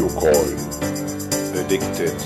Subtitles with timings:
[0.00, 0.56] Geocoin.
[1.60, 2.16] Addicted.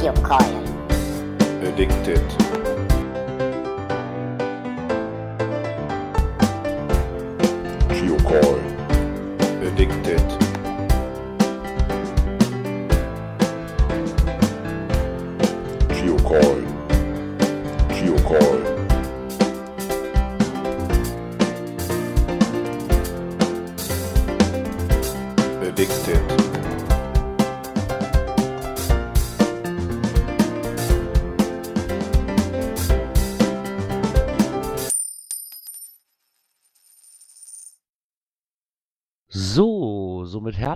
[0.00, 0.64] Geocoin.
[1.62, 2.57] Addicted.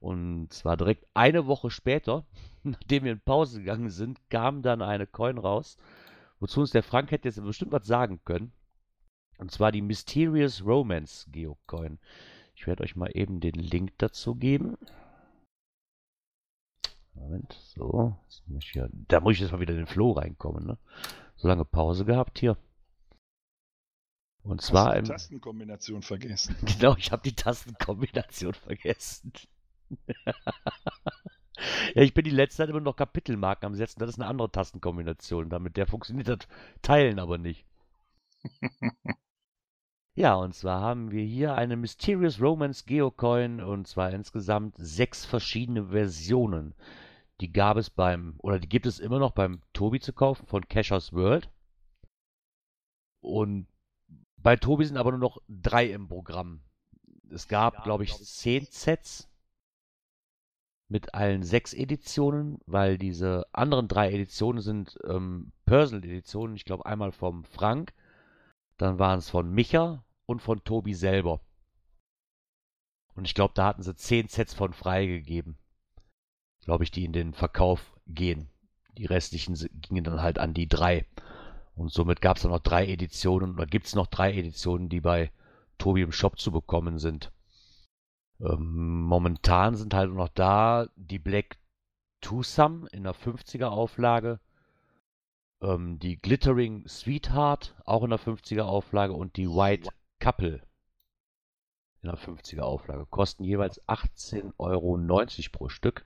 [0.00, 2.24] Und zwar direkt eine Woche später,
[2.62, 5.76] nachdem wir in Pause gegangen sind, kam dann eine Coin raus
[6.44, 8.52] wozu uns der Frank hätte jetzt bestimmt was sagen können.
[9.38, 11.98] Und zwar die Mysterious Romance Geocoin.
[12.54, 14.76] Ich werde euch mal eben den Link dazu geben.
[17.14, 18.14] Moment, so.
[18.46, 20.76] Muss hier, da muss ich jetzt mal wieder in den Flow reinkommen, ne?
[21.36, 22.58] So lange Pause gehabt hier.
[24.42, 25.04] Und Hast zwar im.
[25.04, 26.56] die Tastenkombination vergessen.
[26.66, 29.32] Genau, ich habe die Tastenkombination vergessen.
[31.94, 34.00] ja, ich bin die letzte Zeit immer noch Kapitelmarken am Setzen.
[34.00, 35.48] Das ist eine andere Tastenkombination.
[35.48, 36.38] Damit der funktioniert das
[36.82, 37.66] Teilen aber nicht.
[40.14, 45.86] ja, und zwar haben wir hier eine Mysterious Romance Geocoin und zwar insgesamt sechs verschiedene
[45.86, 46.74] Versionen.
[47.40, 50.68] Die gab es beim, oder die gibt es immer noch beim Tobi zu kaufen von
[50.68, 51.50] Cashers World.
[53.20, 53.66] Und
[54.36, 56.60] bei Tobi sind aber nur noch drei im Programm.
[57.30, 59.28] Es gab, glaube ich, zehn Sets
[60.88, 66.56] mit allen sechs Editionen, weil diese anderen drei Editionen sind ähm, Personal-Editionen.
[66.56, 67.94] Ich glaube einmal vom Frank,
[68.76, 71.40] dann waren es von Micha und von Tobi selber.
[73.14, 75.56] Und ich glaube, da hatten sie zehn Sets von freigegeben.
[76.64, 78.48] Glaube ich, die in den Verkauf gehen.
[78.98, 81.06] Die restlichen gingen dann halt an die drei.
[81.74, 85.00] Und somit gab es dann noch drei Editionen, oder gibt es noch drei Editionen, die
[85.00, 85.30] bei
[85.78, 87.32] Tobi im Shop zu bekommen sind.
[88.44, 91.56] Ähm, momentan sind halt noch da die Black
[92.20, 94.40] Twosome in der 50er Auflage,
[95.62, 99.88] ähm, die Glittering Sweetheart auch in der 50er Auflage und die White
[100.20, 100.62] Couple
[102.02, 103.06] in der 50er Auflage.
[103.06, 104.98] Kosten jeweils 18,90 Euro
[105.52, 106.04] pro Stück.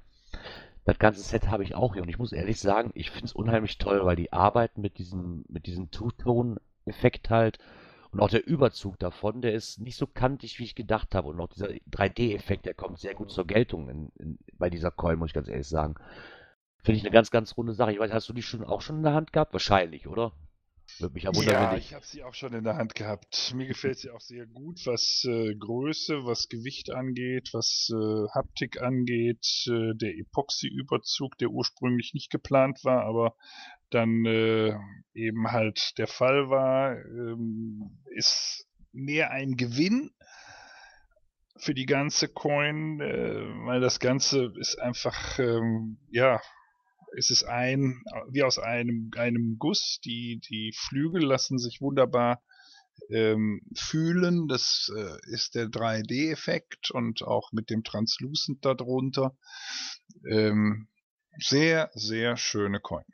[0.84, 3.32] Das ganze Set habe ich auch hier und ich muss ehrlich sagen, ich finde es
[3.32, 7.58] unheimlich toll, weil die arbeiten mit diesem, mit diesem Two-Tone-Effekt halt
[8.10, 11.28] und auch der Überzug davon, der ist nicht so kantig, wie ich gedacht habe.
[11.28, 15.18] Und auch dieser 3D-Effekt, der kommt sehr gut zur Geltung in, in, bei dieser Coin,
[15.18, 15.94] muss ich ganz ehrlich sagen.
[16.82, 17.92] Finde ich eine ganz, ganz runde Sache.
[17.92, 19.52] Ich weiß, hast du die schon auch schon in der Hand gehabt?
[19.52, 20.32] Wahrscheinlich, oder?
[20.98, 21.86] Würde mich ja wundern, Ja, ich.
[21.86, 23.52] ich habe sie auch schon in der Hand gehabt.
[23.54, 28.80] Mir gefällt sie auch sehr gut, was äh, Größe, was Gewicht angeht, was äh, Haptik
[28.80, 29.46] angeht.
[29.66, 33.36] Äh, der Epoxy-Überzug, der ursprünglich nicht geplant war, aber
[33.90, 34.76] dann äh,
[35.14, 40.10] eben halt der Fall war, ähm, ist mehr ein Gewinn
[41.56, 46.40] für die ganze Coin, äh, weil das Ganze ist einfach, ähm, ja,
[47.16, 49.98] es ist ein, wie aus einem, einem Guss.
[50.04, 52.42] Die, die Flügel lassen sich wunderbar
[53.10, 54.46] ähm, fühlen.
[54.48, 59.36] Das äh, ist der 3D-Effekt und auch mit dem Translucent darunter.
[60.28, 60.88] Ähm,
[61.38, 63.04] sehr, sehr schöne Coin.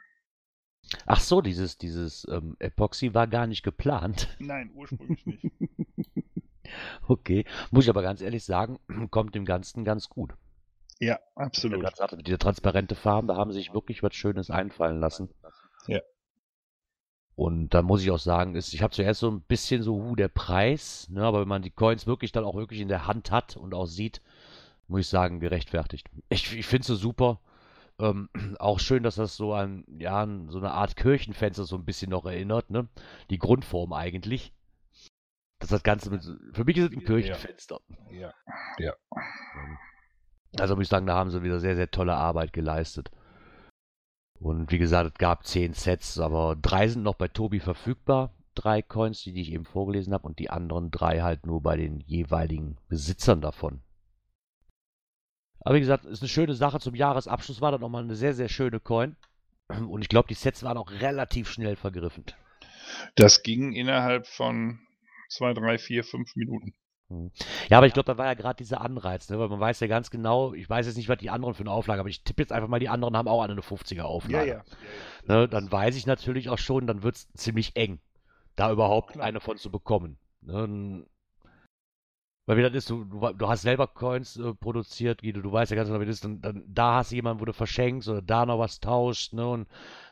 [1.06, 4.28] Ach so, dieses, dieses ähm, Epoxy war gar nicht geplant.
[4.38, 5.44] Nein, ursprünglich nicht.
[7.06, 7.44] Okay.
[7.70, 10.32] Muss ich aber ganz ehrlich sagen, kommt dem Ganzen ganz gut.
[10.98, 11.84] Ja, absolut.
[12.26, 15.28] dieser transparente Farben, da haben sie sich wirklich was Schönes einfallen lassen.
[15.86, 16.00] Ja.
[17.36, 20.16] Und da muss ich auch sagen, ist, ich habe zuerst so ein bisschen so, hu,
[20.16, 23.30] der Preis, ne, aber wenn man die Coins wirklich dann auch wirklich in der Hand
[23.30, 24.22] hat und auch sieht,
[24.86, 26.08] muss ich sagen, gerechtfertigt.
[26.28, 27.40] Ich, ich finde es so super.
[27.98, 31.84] Ähm, auch schön, dass das so an, ja, an so eine Art Kirchenfenster so ein
[31.84, 32.88] bisschen noch erinnert, ne?
[33.30, 34.52] Die Grundform eigentlich.
[35.60, 37.80] Das, das Ganze mit, für mich ist es ein Kirchenfenster.
[38.10, 38.32] Ja,
[38.78, 38.94] ja.
[40.58, 43.10] Also muss ich sagen, da haben sie wieder sehr, sehr tolle Arbeit geleistet.
[44.38, 48.34] Und wie gesagt, es gab zehn Sets, aber drei sind noch bei Tobi verfügbar.
[48.54, 51.76] Drei Coins, die, die ich eben vorgelesen habe, und die anderen drei halt nur bei
[51.76, 53.80] den jeweiligen Besitzern davon.
[55.64, 56.78] Aber wie gesagt, ist eine schöne Sache.
[56.78, 59.16] Zum Jahresabschluss war das nochmal eine sehr, sehr schöne Coin.
[59.68, 62.24] Und ich glaube, die Sets waren auch relativ schnell vergriffen.
[63.16, 64.78] Das ging innerhalb von
[65.30, 66.74] zwei, drei, vier, fünf Minuten.
[67.08, 67.30] Hm.
[67.68, 69.38] Ja, aber ich glaube, da war ja gerade dieser Anreiz, ne?
[69.38, 71.70] weil man weiß ja ganz genau, ich weiß jetzt nicht, was die anderen für eine
[71.70, 74.02] Auflage haben, aber ich tippe jetzt einfach mal, die anderen haben auch alle eine 50er
[74.02, 74.48] Auflage.
[74.48, 74.64] Ja, ja.
[75.26, 75.48] ja, Ne?
[75.48, 78.00] Dann weiß ich natürlich auch schon, dann wird es ziemlich eng,
[78.56, 79.26] da überhaupt Klar.
[79.26, 80.18] eine von zu bekommen.
[80.40, 81.04] Ne?
[82.46, 85.70] Weil wie das ist, du, du, du hast selber Coins äh, produziert, Guido, du weißt
[85.70, 88.08] ja ganz genau, wie das ist, dann, dann, da hast du jemanden, wo du verschenkst
[88.08, 89.48] oder da noch was tauscht, ne?
[89.48, 89.66] Und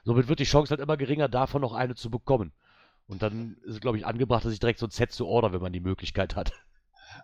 [0.05, 2.53] somit wird die Chance halt immer geringer, davon noch eine zu bekommen.
[3.07, 5.61] Und dann ist es, glaube ich, angebracht, sich direkt so ein Set zu ordern, wenn
[5.61, 6.53] man die Möglichkeit hat.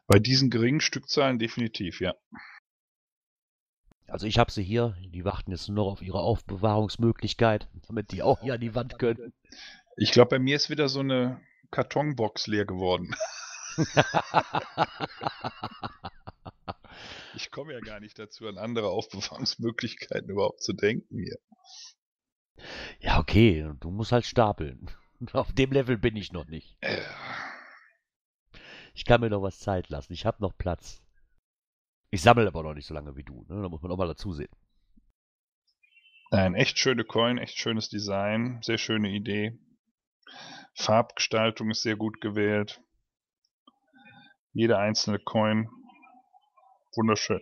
[0.06, 2.14] Bei diesen geringen Stückzahlen definitiv, ja.
[4.08, 8.22] Also ich habe sie hier, die warten jetzt nur noch auf ihre Aufbewahrungsmöglichkeit, damit die
[8.22, 9.32] auch hier an die Wand können.
[9.96, 11.40] Ich glaube, bei mir ist wieder so eine
[11.70, 13.14] Kartonbox leer geworden.
[17.32, 21.38] Ich komme ja gar nicht dazu, an andere Aufbewahrungsmöglichkeiten überhaupt zu denken hier.
[23.00, 24.90] ja, okay, du musst halt stapeln.
[25.32, 26.76] Auf dem Level bin ich noch nicht.
[26.80, 27.02] Äh,
[28.94, 30.12] Ich kann mir noch was Zeit lassen.
[30.12, 31.02] Ich habe noch Platz.
[32.10, 33.44] Ich sammle aber noch nicht so lange wie du.
[33.48, 33.62] Ne?
[33.62, 34.50] Da muss man auch mal dazu sehen.
[36.30, 39.58] Nein, echt schöne Coin, echt schönes Design, sehr schöne Idee.
[40.74, 42.80] Farbgestaltung ist sehr gut gewählt.
[44.52, 45.68] Jeder einzelne Coin.
[46.96, 47.40] Wunderschön.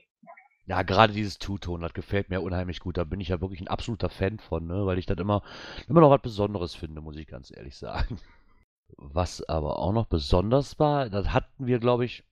[0.66, 2.96] Ja, gerade dieses Two-Tone, das gefällt mir unheimlich gut.
[2.96, 4.84] Da bin ich ja wirklich ein absoluter Fan von, ne?
[4.84, 5.42] weil ich das immer,
[5.88, 8.18] immer noch was Besonderes finde, muss ich ganz ehrlich sagen.
[8.96, 12.24] Was aber auch noch besonders war, das hatten wir, glaube ich,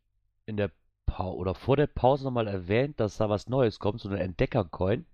[0.47, 0.71] in der
[1.07, 5.05] pa oder vor der Pause nochmal erwähnt, dass da was Neues kommt, so eine Entdecker-Coin.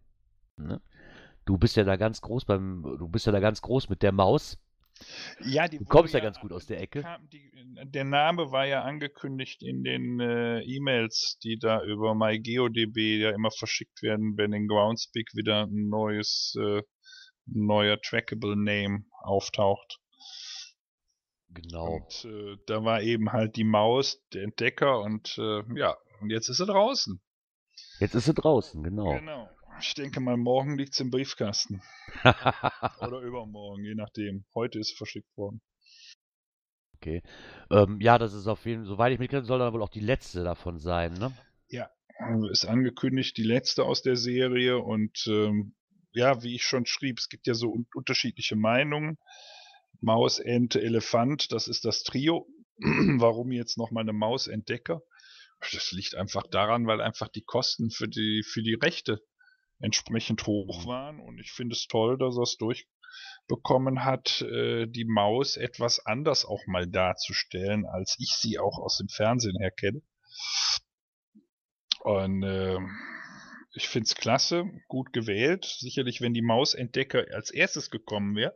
[0.56, 0.80] Ne?
[1.44, 4.12] Du bist ja da ganz groß beim, du bist ja da ganz groß mit der
[4.12, 4.58] Maus.
[5.44, 7.02] Ja, die Du kommst ja ganz gut aus der Ecke.
[7.02, 7.50] Kam, die,
[7.84, 13.50] der Name war ja angekündigt in den äh, E-Mails, die da über MyGeoDB ja immer
[13.50, 16.82] verschickt werden, wenn in Groundspeak wieder ein neues, äh,
[17.46, 19.98] neuer Trackable Name auftaucht.
[21.48, 21.94] Genau.
[21.94, 26.48] Und äh, da war eben halt die Maus, der Entdecker und äh, ja, und jetzt
[26.48, 27.20] ist er draußen.
[27.98, 29.18] Jetzt ist sie draußen, genau.
[29.18, 29.48] Genau.
[29.80, 31.82] Ich denke mal, morgen liegt es im Briefkasten.
[33.00, 34.44] Oder übermorgen, je nachdem.
[34.54, 35.60] Heute ist verschickt worden.
[36.96, 37.22] okay.
[37.70, 40.00] Ähm, ja, das ist auf jeden Fall, soweit ich mitkriege, soll dann wohl auch die
[40.00, 41.32] letzte davon sein, ne?
[42.20, 45.74] Also ist angekündigt, die letzte aus der Serie und ähm,
[46.12, 49.16] ja, wie ich schon schrieb, es gibt ja so un unterschiedliche Meinungen.
[50.00, 52.46] Maus, Ente, Elefant, das ist das Trio.
[52.78, 55.02] Warum jetzt nochmal eine Maus, Entdecker?
[55.72, 59.22] Das liegt einfach daran, weil einfach die Kosten für die, für die Rechte
[59.80, 65.04] entsprechend hoch waren und ich finde es toll, dass er es durchbekommen hat, äh, die
[65.06, 70.02] Maus etwas anders auch mal darzustellen, als ich sie auch aus dem Fernsehen her kenne.
[72.02, 72.78] Und äh,
[73.72, 75.64] ich finde es klasse, gut gewählt.
[75.64, 78.54] Sicherlich, wenn die Mausentdecker als erstes gekommen wäre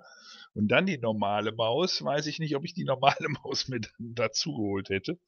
[0.55, 4.53] und dann die normale Maus, weiß ich nicht, ob ich die normale Maus mit dazu
[4.53, 5.19] geholt hätte.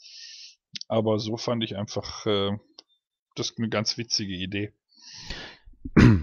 [0.88, 2.57] Aber so fand ich einfach äh,
[3.35, 4.73] das eine ganz witzige Idee.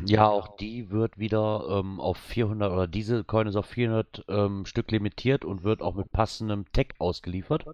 [0.06, 4.66] Ja, auch die wird wieder ähm, auf 400 oder diese Coin ist auf 400 ähm,
[4.66, 7.66] Stück limitiert und wird auch mit passendem Tag ausgeliefert.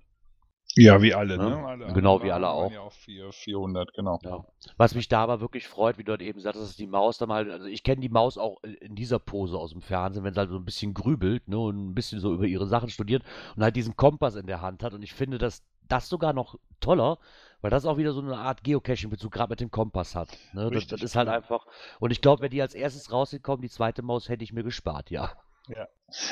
[0.75, 1.65] Ja, wie alle, Ja, ne?
[1.65, 2.71] Alle genau wie anderen alle auch.
[2.71, 4.19] Ja, auf 4, 400, genau.
[4.23, 4.45] Ja.
[4.77, 7.29] Was mich da aber wirklich freut, wie du dort eben sagtest, dass die Maus dann
[7.29, 10.39] mal, also ich kenne die Maus auch in dieser Pose aus dem Fernsehen, wenn sie
[10.39, 13.23] halt so ein bisschen grübelt, ne, und ein bisschen so über ihre Sachen studiert
[13.55, 14.93] und halt diesen Kompass in der Hand hat.
[14.93, 17.17] Und ich finde, dass das sogar noch toller,
[17.61, 20.29] weil das auch wieder so eine Art Geocaching-Bezug gerade mit dem Kompass hat.
[20.53, 20.63] Ne?
[20.65, 21.37] Das, Richtig, das ist halt genau.
[21.37, 21.65] einfach.
[21.99, 25.09] Und ich glaube, wenn die als erstes rausgekommen, die zweite Maus hätte ich mir gespart,
[25.11, 25.31] ja.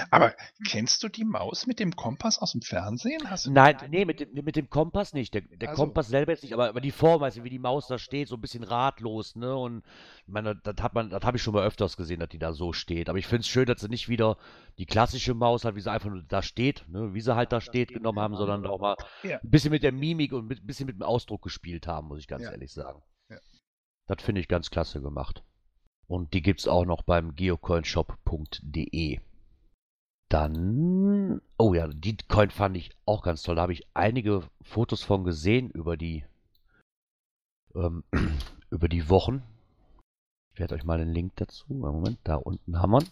[0.09, 0.33] Aber
[0.67, 3.29] kennst du die Maus mit dem Kompass aus dem Fernsehen?
[3.29, 5.35] Hast du Nein, nee, mit dem, mit dem Kompass nicht.
[5.35, 7.59] Der, der Also- Kompass selber jetzt nicht, aber, aber die Form, weißt du, wie die
[7.59, 9.55] Maus da steht, so ein bisschen ratlos, ne?
[9.55, 9.83] Und
[10.25, 12.53] ich meine, das hat man, das habe ich schon mal öfters gesehen, dass die da
[12.53, 13.09] so steht.
[13.09, 14.37] Aber ich finde es schön, dass sie nicht wieder
[14.79, 17.13] die klassische Maus halt, wie sie einfach nur da steht, ne?
[17.13, 19.37] Wie sie halt da steht, genommen haben, sondern auch mal Ja.
[19.37, 22.27] ein bisschen mit der Mimik und ein bisschen mit dem Ausdruck gespielt haben, muss ich
[22.27, 22.51] ganz Ja.
[22.51, 23.03] ehrlich sagen.
[23.29, 23.37] Ja.
[24.07, 25.43] Das finde ich ganz klasse gemacht.
[26.07, 29.19] Und die gibt's auch noch beim geocoinshop.de.
[30.29, 33.55] Dann, oh ja, die Coin fand ich auch ganz toll.
[33.55, 36.25] Da habe ich einige Fotos von gesehen über die,
[37.75, 38.03] ähm,
[38.69, 39.43] über die Wochen.
[40.53, 41.65] Ich werde euch mal den Link dazu.
[41.73, 43.03] Moment, da unten haben wir.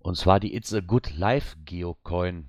[0.00, 2.48] Und zwar die It's a Good Life Geocoin.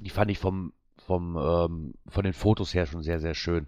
[0.00, 3.66] Die fand ich vom, vom, ähm, von den Fotos her schon sehr, sehr schön.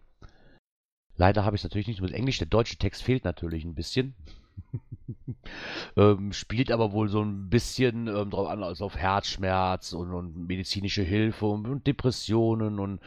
[1.17, 2.39] Leider habe ich es natürlich nicht mit Englisch.
[2.39, 4.15] Der deutsche Text fehlt natürlich ein bisschen.
[5.97, 10.47] ähm, spielt aber wohl so ein bisschen ähm, drauf an, also auf Herzschmerz und, und
[10.47, 13.01] medizinische Hilfe und, und, Depressionen und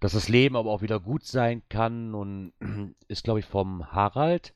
[0.00, 2.52] dass das Leben aber auch wieder gut sein kann und
[3.08, 4.54] ist, glaube ich, vom Harald.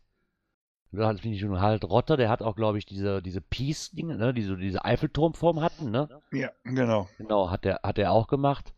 [0.91, 4.33] Das finde ich schon Harald Rotter, der hat auch, glaube ich, diese, diese Peace-Dinge, ne,
[4.33, 6.09] die so diese Eiffelturmform hatten, ne?
[6.33, 7.09] Ja, genau.
[7.19, 8.73] Genau, hat er hat er auch gemacht.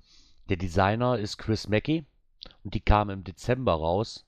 [0.48, 2.04] Der Designer ist Chris Mackey
[2.64, 4.26] und die kam im Dezember raus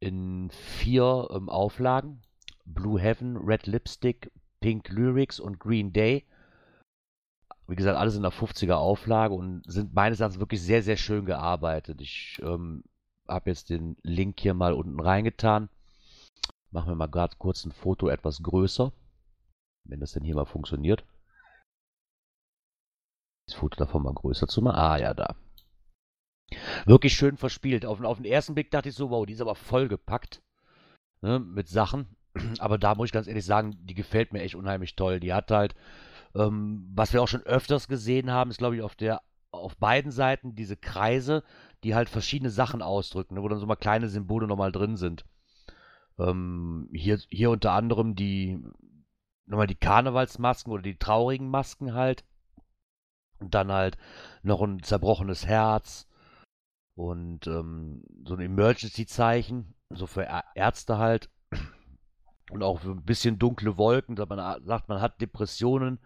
[0.00, 2.22] in vier ähm, Auflagen.
[2.64, 6.24] Blue Heaven, Red Lipstick, Pink Lyrics und Green Day.
[7.66, 11.24] Wie gesagt, alles in der 50er Auflage und sind meines Erachtens wirklich sehr, sehr schön
[11.24, 12.00] gearbeitet.
[12.00, 12.84] Ich ähm,
[13.26, 15.68] habe jetzt den Link hier mal unten reingetan.
[16.70, 18.92] Machen wir mal gerade kurz ein Foto etwas größer.
[19.84, 21.04] Wenn das denn hier mal funktioniert.
[23.46, 24.76] Das Foto davon mal größer zu machen.
[24.76, 25.36] Ah ja, da.
[26.86, 27.86] Wirklich schön verspielt.
[27.86, 30.42] Auf, auf den ersten Blick dachte ich so, wow, die ist aber vollgepackt
[31.22, 32.06] ne, mit Sachen.
[32.58, 35.20] Aber da muss ich ganz ehrlich sagen, die gefällt mir echt unheimlich toll.
[35.20, 35.74] Die hat halt,
[36.34, 40.10] ähm, was wir auch schon öfters gesehen haben, ist glaube ich auf der auf beiden
[40.10, 41.44] Seiten diese Kreise,
[41.84, 45.24] die halt verschiedene Sachen ausdrücken, ne, wo dann so mal kleine Symbole nochmal drin sind.
[46.18, 48.60] Ähm, hier, hier unter anderem die
[49.46, 52.24] nochmal die Karnevalsmasken oder die traurigen Masken halt.
[53.38, 53.96] Und dann halt
[54.42, 56.08] noch ein zerbrochenes Herz
[56.94, 61.28] und ähm, so ein Emergency-Zeichen, so für Ärzte halt
[62.50, 65.98] und auch für ein bisschen dunkle Wolken, dass man sagt, man hat Depressionen.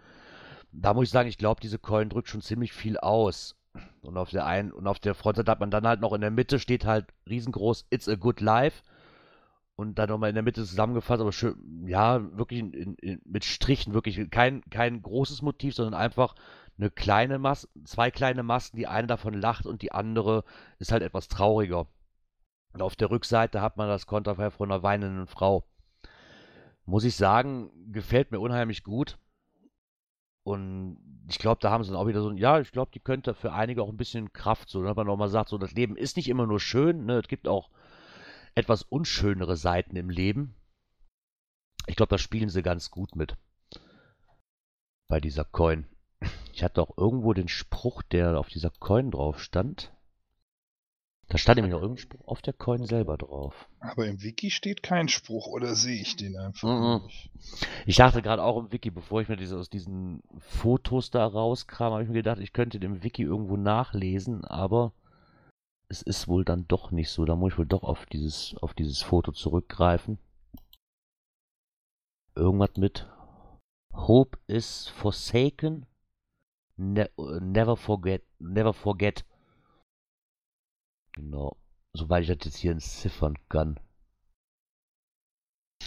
[0.73, 3.57] Da muss ich sagen, ich glaube, diese Coin drückt schon ziemlich viel aus.
[4.01, 6.31] Und auf der einen und auf der Frontseite hat man dann halt noch in der
[6.31, 8.83] Mitte steht halt riesengroß It's a good life.
[9.77, 13.95] Und dann nochmal in der Mitte zusammengefasst, aber schön, ja, wirklich in, in, mit Strichen,
[13.95, 16.35] wirklich kein, kein großes Motiv, sondern einfach
[16.79, 20.45] eine kleine Maske, zwei kleine Masken, die eine davon lacht und die andere
[20.79, 21.87] ist halt etwas trauriger.
[22.73, 25.65] Und auf der Rückseite hat man das Konterfei von einer weinenden Frau
[26.89, 29.19] muss ich sagen, gefällt mir unheimlich gut.
[30.43, 33.35] Und ich glaube, da haben sie dann auch wieder so, ja, ich glaube, die könnte
[33.35, 36.17] für einige auch ein bisschen Kraft, so, dass man nochmal sagt, so, das Leben ist
[36.17, 37.19] nicht immer nur schön, ne?
[37.19, 37.69] es gibt auch
[38.55, 40.55] etwas unschönere Seiten im Leben.
[41.87, 43.37] Ich glaube, da spielen sie ganz gut mit.
[45.09, 45.87] Bei dieser Coin.
[46.59, 49.93] Ich hatte auch irgendwo den Spruch, der auf dieser Coin drauf stand.
[51.29, 53.69] Da stand nämlich noch irgendein Spruch auf der Coin selber drauf.
[53.79, 57.07] Aber im Wiki steht kein Spruch oder sehe ich den einfach mhm.
[57.07, 57.31] nicht?
[57.87, 61.93] Ich dachte gerade auch im Wiki, bevor ich mir diese, aus diesen Fotos da rauskam,
[61.93, 64.93] habe ich mir gedacht, ich könnte den Wiki irgendwo nachlesen, aber
[65.87, 67.25] es ist wohl dann doch nicht so.
[67.25, 70.19] Da muss ich wohl doch auf dieses, auf dieses Foto zurückgreifen.
[72.35, 73.07] Irgendwas mit
[73.93, 75.87] Hope is forsaken,
[76.79, 79.25] ne never forget, never forget.
[81.13, 81.57] Genau.
[81.93, 83.81] Soweit ich das jetzt hier entziffern kann.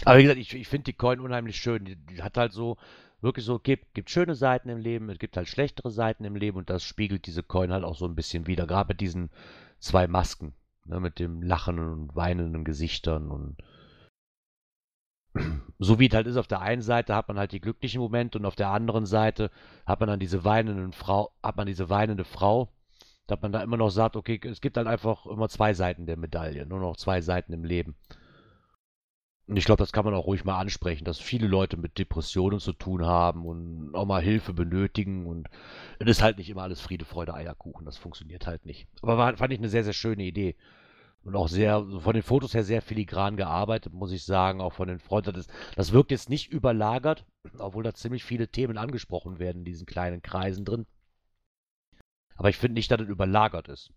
[0.04, 1.84] Aber wie gesagt, ich, ich finde die Coin unheimlich schön.
[1.84, 2.76] Die, die, hat halt so,
[3.20, 6.58] wirklich so, gibt, gibt schöne Seiten im Leben, es gibt halt schlechtere Seiten im Leben
[6.58, 8.66] und das spiegelt diese Coin halt auch so ein bisschen wieder.
[8.66, 9.30] Gerade mit diesen
[9.78, 10.54] zwei Masken.
[10.84, 13.56] Ne, mit dem lachenden und weinenden Gesichtern und
[15.78, 18.38] so wie es halt ist, auf der einen Seite hat man halt die glücklichen Momente
[18.38, 19.50] und auf der anderen Seite
[19.86, 22.68] hat man dann diese weinenden Frau, hat man diese weinende Frau,
[23.26, 26.16] dass man da immer noch sagt, okay, es gibt halt einfach immer zwei Seiten der
[26.16, 27.96] Medaille, nur noch zwei Seiten im Leben.
[29.48, 32.60] Und ich glaube, das kann man auch ruhig mal ansprechen, dass viele Leute mit Depressionen
[32.60, 35.48] zu tun haben und auch mal Hilfe benötigen und
[35.98, 38.86] es ist halt nicht immer alles Friede, Freude, Eierkuchen, das funktioniert halt nicht.
[39.02, 40.56] Aber war, fand ich eine sehr, sehr schöne Idee.
[41.24, 44.88] Und auch sehr, von den Fotos her sehr filigran gearbeitet, muss ich sagen, auch von
[44.88, 45.34] den Freunden.
[45.34, 47.24] Das, das wirkt jetzt nicht überlagert,
[47.58, 50.86] obwohl da ziemlich viele Themen angesprochen werden in diesen kleinen Kreisen drin.
[52.36, 53.92] Aber ich finde nicht, dass es überlagert ist.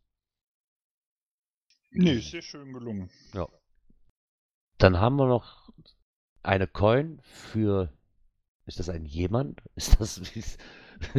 [1.92, 3.10] Nee, ist sehr schön gelungen.
[3.34, 3.48] Ja.
[4.78, 5.72] Dann haben wir noch
[6.44, 7.92] eine Coin für.
[8.68, 9.62] Ist das ein jemand?
[9.76, 10.60] Ist das, ist,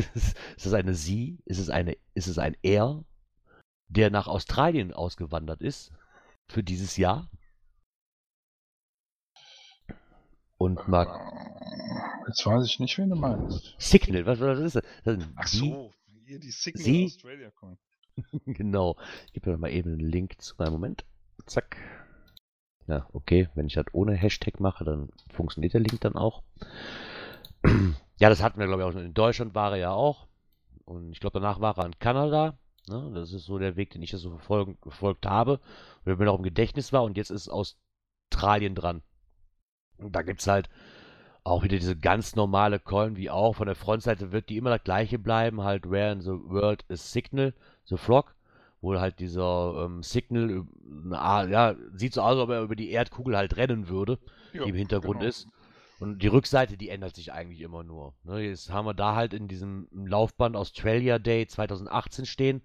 [0.04, 1.38] ist das eine sie?
[1.46, 3.04] Ist es, eine, ist es ein er,
[3.88, 5.92] der nach Australien ausgewandert ist
[6.48, 7.30] für dieses Jahr?
[10.58, 11.08] Und mag.
[12.26, 13.74] Jetzt weiß ich nicht, wen du meinst.
[13.78, 15.18] Signal, was, was ist das?
[15.36, 15.92] Ach so,
[16.24, 17.04] hier die Signal Sie?
[17.04, 17.78] Australia Coin.
[18.46, 18.96] genau.
[19.26, 21.04] Ich gebe mir mal eben einen Link zu meinem Moment.
[21.46, 21.76] Zack.
[22.86, 23.48] Ja, okay.
[23.54, 26.42] Wenn ich das ohne Hashtag mache, dann funktioniert der Link dann auch.
[28.18, 29.00] ja, das hatten wir, glaube ich, auch.
[29.00, 30.26] In Deutschland war er ja auch.
[30.84, 32.58] Und ich glaube, danach war er in Kanada.
[32.88, 33.10] Ne?
[33.14, 35.60] Das ist so der Weg, den ich so verfolgt, verfolgt habe.
[36.04, 37.04] Der mir auch im Gedächtnis war.
[37.04, 39.02] Und jetzt ist Australien dran.
[39.98, 40.68] Und da gibt es halt
[41.44, 44.84] Auch wieder diese ganz normale Coin, wie auch von der Frontseite wird die immer das
[44.84, 47.54] gleiche bleiben, halt Where in the World is Signal,
[47.86, 48.34] the Frog,
[48.80, 50.66] wo halt dieser ähm, Signal,
[51.12, 54.18] Art- ja, sieht so aus, als ob er über die Erdkugel halt rennen würde,
[54.52, 55.28] Ja, die im Hintergrund genau.
[55.28, 55.48] ist.
[55.98, 58.14] Und die Rückseite, die ändert sich eigentlich immer nur.
[58.24, 62.62] Ne, jetzt haben wir da halt in diesem Laufband Australia Day 2018 stehen.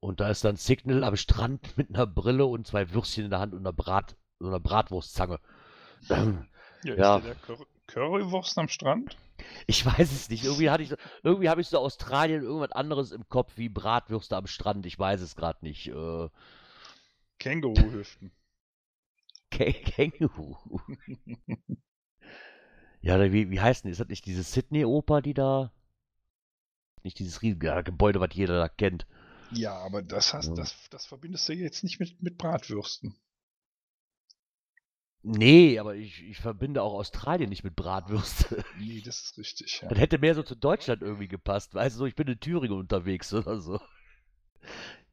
[0.00, 3.40] Und da ist dann Signal am Strand mit einer Brille und zwei Würstchen in der
[3.40, 5.40] Hand und einer, Brat, so einer Bratwurstzange.
[6.08, 6.44] Ja,
[6.84, 7.16] Ja.
[7.16, 9.16] Ist der da Cur Currywurst am Strand?
[9.66, 10.44] Ich weiß es nicht.
[10.44, 14.36] Irgendwie hatte ich so, irgendwie habe ich so Australien irgendwas anderes im Kopf wie Bratwürste
[14.36, 14.84] am Strand.
[14.86, 15.88] Ich weiß es gerade nicht.
[15.88, 16.28] Äh,
[17.38, 18.30] Känguruhüften.
[19.52, 20.56] Kä- Känguru.
[23.00, 23.90] ja, wie, wie heißt denn?
[23.92, 25.72] Ist das nicht diese Sydney-Oper, die da.
[27.04, 29.06] Nicht dieses riesige Gebäude, was jeder da kennt.
[29.52, 30.54] Ja, aber das hast, Ja.
[30.54, 33.14] das, das verbindest du jetzt nicht mit, mit Bratwürsten.
[35.22, 38.64] Nee, aber ich, ich verbinde auch Australien nicht mit Bratwürste.
[38.78, 39.80] Nee, das ist richtig.
[39.82, 39.88] Ja.
[39.88, 41.74] Das hätte mehr so zu Deutschland irgendwie gepasst.
[41.74, 43.80] Weißt du, so, ich bin in Thüringen unterwegs oder so.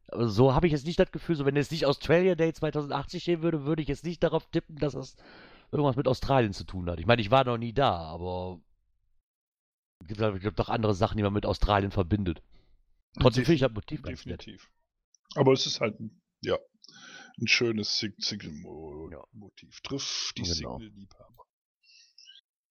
[0.08, 3.24] Aber so habe ich jetzt nicht das Gefühl, so wenn jetzt nicht Australia Day 2080
[3.24, 5.16] stehen würde, würde ich jetzt nicht darauf tippen, dass das
[5.72, 7.00] irgendwas mit Australien zu tun hat.
[7.00, 8.60] Ich meine, ich war noch nie da, aber
[10.02, 12.42] es gibt halt, ich glaub, doch andere Sachen, die man mit Australien verbindet.
[13.20, 14.42] Trotzdem finde ich das Motiv ganz nett.
[14.42, 14.70] Definitiv.
[15.36, 16.58] Aber es ist halt, ein- ja,
[17.40, 18.16] ein schönes Sig-
[19.12, 19.24] Ja.
[19.84, 20.78] Trifft die Genau.
[20.78, 21.44] Signal-Liebhaber.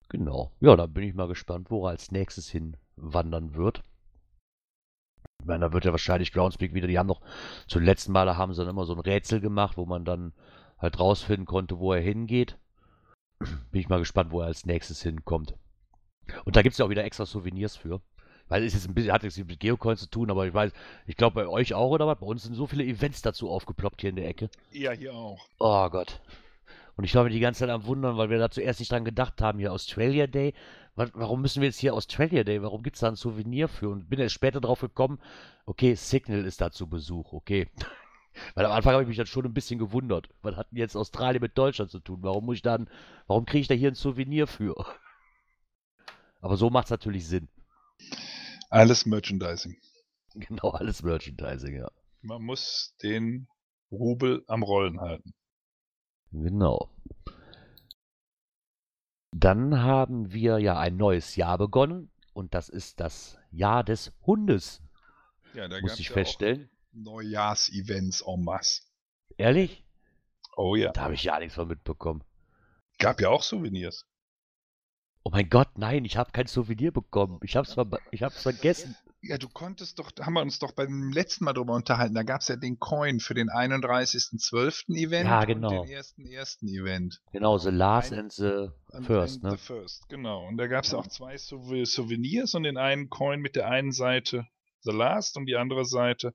[0.08, 0.52] Genau.
[0.60, 3.82] Ja, da bin ich mal gespannt, wo er als nächstes hin wandern wird.
[5.40, 7.20] Ich meine, da wird ja wahrscheinlich Groundspeak wieder, die haben noch,
[7.66, 10.32] zum letzten Mal haben sie dann immer so ein Rätsel gemacht, wo man dann
[10.78, 12.58] halt rausfinden konnte, wo er hingeht.
[13.70, 15.54] Bin ich mal gespannt, wo er als nächstes hinkommt.
[16.44, 18.00] Und da gibt es ja auch wieder extra Souvenirs für.
[18.48, 20.72] Weil es ist ein bisschen, hat jetzt mit Geocoins zu tun, aber ich weiß,
[21.06, 22.18] ich glaube bei euch auch oder was?
[22.18, 24.50] Bei uns sind so viele Events dazu aufgeploppt hier in der Ecke.
[24.70, 25.46] Ja, hier auch.
[25.58, 26.20] Oh Gott.
[26.96, 29.04] Und ich war mir die ganze Zeit am Wundern, weil wir da zuerst nicht dran
[29.04, 30.52] gedacht haben, hier Australia Day.
[30.94, 32.62] Wa- Warum müssen wir jetzt hier Australia Day?
[32.62, 33.88] Warum gibt es da ein Souvenir für?
[33.88, 35.18] Und bin erst später drauf gekommen,
[35.66, 37.66] okay, Signal ist da zu Besuch, okay.
[38.54, 40.28] Weil am Anfang habe ich mich dann schon ein bisschen gewundert.
[40.42, 42.22] Was hat denn jetzt Australien mit Deutschland zu tun?
[42.22, 42.88] Warum muss ich dann,
[43.26, 44.74] warum kriege ich da hier ein Souvenir für?
[46.40, 47.48] Aber so macht es natürlich Sinn.
[48.70, 49.76] Alles Merchandising.
[50.34, 51.88] Genau, alles Merchandising, ja.
[52.22, 53.46] Man muss den
[53.92, 55.32] Rubel am Rollen halten.
[56.32, 56.90] Genau.
[59.32, 64.82] Dann haben wir ja ein neues Jahr begonnen und das ist das Jahr des Hundes,
[65.54, 66.68] Ja, da muss ich ja feststellen.
[66.94, 68.82] Neujahrsevents en masse.
[69.36, 69.84] Ehrlich?
[70.56, 70.92] Oh ja.
[70.92, 72.22] Da habe ich ja nichts von mitbekommen.
[72.98, 74.06] Gab ja auch Souvenirs.
[75.24, 77.40] Oh mein Gott, nein, ich habe kein Souvenir bekommen.
[77.42, 78.94] Ich hab's, verba- ich hab's vergessen.
[79.22, 82.22] Ja, du konntest doch, da haben wir uns doch beim letzten Mal drüber unterhalten, da
[82.24, 84.94] gab es ja den Coin für den 31.12.
[84.94, 85.80] Event Ja, genau.
[85.80, 86.64] und den 1.1.
[86.78, 87.22] Event.
[87.32, 88.68] Genau, The Last Ein- and the
[89.02, 89.50] First, and ne?
[89.52, 90.46] The First, genau.
[90.46, 93.92] Und da gab es auch zwei Souve- Souvenirs und den einen Coin mit der einen
[93.92, 94.46] Seite
[94.82, 96.34] The Last und die andere Seite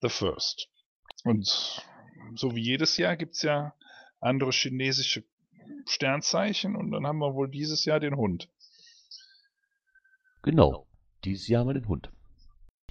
[0.00, 0.68] The First.
[1.24, 1.82] Und
[2.34, 3.74] so wie jedes Jahr gibt es ja
[4.20, 5.24] andere chinesische
[5.86, 8.48] Sternzeichen und dann haben wir wohl dieses Jahr den Hund.
[10.42, 10.86] Genau.
[11.24, 12.10] Dieses Jahr haben wir den Hund.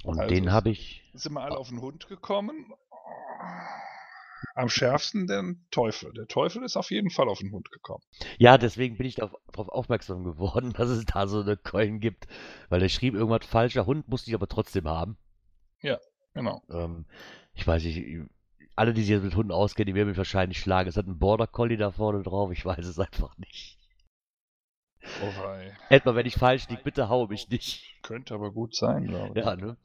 [0.03, 1.03] Und Also den habe ich.
[1.13, 2.73] Sind wir alle auf den Hund gekommen?
[4.53, 6.13] Am schärfsten der Teufel.
[6.13, 8.03] Der Teufel ist auf jeden Fall auf den Hund gekommen.
[8.37, 12.27] Ja, deswegen bin ich darauf aufmerksam geworden, dass es da so eine Coin gibt.
[12.69, 15.17] Weil er schrieb irgendwas falscher Hund, musste ich aber trotzdem haben.
[16.37, 16.61] Genau.
[16.69, 17.05] Ähm,
[17.53, 18.21] ich weiß nicht,
[18.75, 20.87] alle, die sich jetzt mit Hunden auskennen, die werden mich wahrscheinlich schlagen.
[20.87, 23.77] Es hat einen Border Collie da vorne drauf, ich weiß es einfach nicht.
[25.21, 25.75] Oh wei.
[25.89, 27.83] Etwa, wenn ich falsch liege, bitte hau mich nicht.
[28.03, 29.45] Könnte aber gut sein, glaube ich.
[29.45, 29.77] Ja, ne?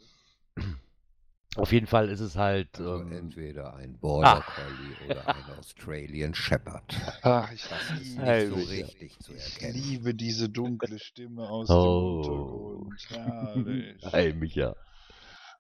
[1.57, 2.79] Auf jeden Fall ist es halt.
[2.79, 4.41] Also Ähm, entweder ein Border Ah.
[4.41, 6.95] Collie oder ein Australian Shepherd.
[7.23, 9.75] Ach, ich, Das ist nicht Hey, so richtig zu ich erkennen.
[9.75, 12.23] liebe diese dunkle Stimme aus Oh.
[12.25, 13.11] dem Untergrund.
[13.11, 14.13] Herrlich.
[14.13, 14.75] hey, Micha.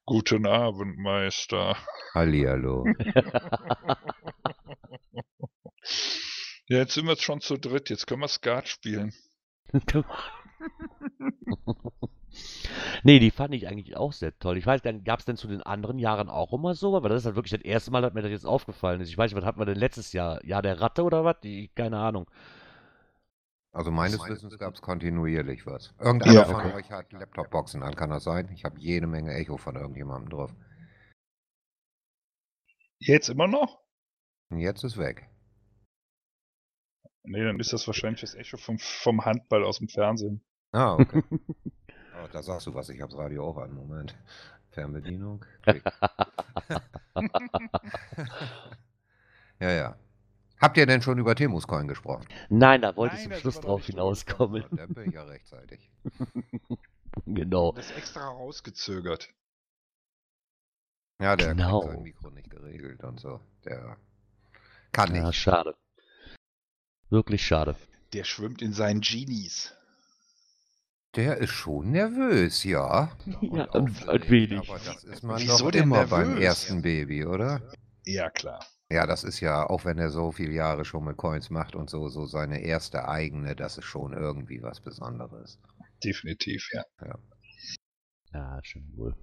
[0.05, 1.77] Guten Abend, Meister.
[2.15, 2.85] Hallihallo.
[6.69, 7.91] Ja, jetzt sind wir schon zu dritt.
[7.91, 9.13] Jetzt können wir Skat spielen.
[13.03, 14.57] nee, die fand ich eigentlich auch sehr toll.
[14.57, 16.93] Ich weiß gab es denn zu den anderen Jahren auch immer so?
[16.95, 19.09] Weil das ist halt wirklich das erste Mal, dass mir das jetzt aufgefallen ist.
[19.09, 20.45] Ich weiß nicht, was hatten wir denn letztes Jahr?
[20.45, 21.41] Jahr der Ratte oder was?
[21.43, 22.27] Die, keine Ahnung.
[23.73, 25.95] Also meines Wissens gab es kontinuierlich was.
[25.99, 26.75] Irgendeiner Ja, von okay.
[26.75, 28.51] euch hat Laptop-Boxen an, kann das sein?
[28.53, 30.55] Ich habe jede Menge Echo von irgendjemandem drauf.
[32.99, 33.81] Jetzt immer noch?
[34.51, 35.27] Jetzt ist weg.
[37.25, 40.45] Nee, dann ist das wahrscheinlich das Echo vom, vom Handball aus dem Fernsehen.
[40.73, 41.23] Ah, okay.
[41.33, 43.75] oh, da sagst du was, ich habe das Radio auch an.
[43.75, 44.15] Moment.
[44.71, 45.47] Fernbedienung.
[45.63, 45.83] Klick.
[49.61, 49.97] ja, ja.
[50.63, 52.27] Habt ihr denn schon über Temuscoin gesprochen?
[52.49, 54.65] Nein, da wollte ich Nein, zum da Schluss drauf hinauskommen.
[54.71, 55.91] Da bin ich ja rechtzeitig.
[57.27, 57.73] genau.
[57.73, 59.29] Das extra rausgezögert.
[61.21, 61.81] Ja, der Genau.
[61.81, 63.41] kriegt sein Mikro nicht geregelt und so.
[63.65, 63.97] Der
[64.93, 65.37] kann Ja, nicht.
[65.37, 65.75] schade.
[67.11, 67.77] Wirklich schade.
[68.13, 69.75] Der schwimmt in seinen Genies.
[71.15, 73.11] Der ist schon nervös, ja.
[73.43, 74.69] Ja, Und ein- ein wenig.
[74.71, 76.45] Aber das ist man Wieso doch immer beim nervös?
[76.45, 77.61] ersten Baby, oder?
[78.05, 78.65] Ja, klar.
[78.93, 81.89] Ja, das ist ja, auch wenn er so viele Jahre schon mit Coins macht und
[81.91, 85.59] so, so seine erste eigene, das ist schon irgendwie was Besonderes.
[86.05, 86.85] Definitiv, ja.
[88.35, 89.15] Ja, schon wohl.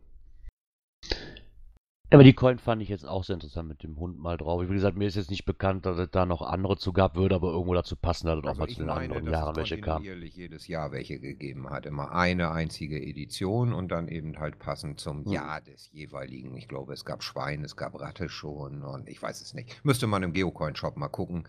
[2.11, 4.61] Aber die Coin fand ich jetzt auch sehr interessant mit dem Hund mal drauf.
[4.67, 7.35] Wie gesagt, mir ist jetzt nicht bekannt, dass es da noch andere zu gab, würde
[7.35, 9.51] aber irgendwo dazu passen, dass es auch Also mal ich zu den meine, anderen Jahren
[9.51, 10.03] es welche kam.
[10.03, 11.85] jedes Jahr welche gegeben hat.
[11.85, 15.31] Immer eine einzige Edition und dann eben halt passend zum Mhm.
[15.33, 16.55] Jahr des jeweiligen.
[16.57, 19.79] Ich glaube, es gab Schwein, es gab Ratte schon und ich weiß es nicht.
[19.85, 21.43] Müsste man im Geocoin-Shop mal gucken.